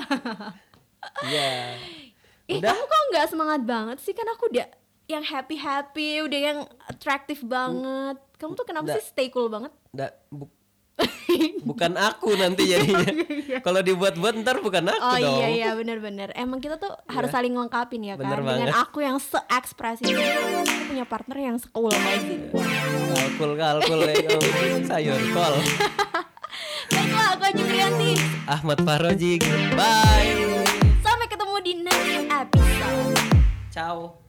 [1.24, 1.78] Iya.
[2.50, 2.70] Udah.
[2.70, 4.68] kamu kok nggak semangat banget sih kan aku udah
[5.04, 8.96] yang happy happy udah yang atraktif banget kamu tuh kenapa Nggak.
[8.98, 10.52] sih stay cool banget Nggak, bu-
[11.68, 13.02] bukan aku nanti jadinya
[13.60, 16.30] kalau dibuat-buat ntar bukan aku Oh dong iya iya benar-benar.
[16.34, 18.24] Emang kita tuh harus saling lengkapin ya kan.
[18.24, 18.74] Bener Dengan banget.
[18.76, 22.40] aku yang se-ekspresif aku punya partner yang secool Mazin.
[23.10, 24.38] kalkul kalkul ya
[24.88, 25.54] sayur kol
[26.86, 28.10] Baiklah, aku Aji Priyanti.
[28.46, 29.32] Ahmad Faroji
[29.74, 30.30] bye
[31.00, 33.18] Sampai ketemu di next episode.
[33.68, 34.23] ciao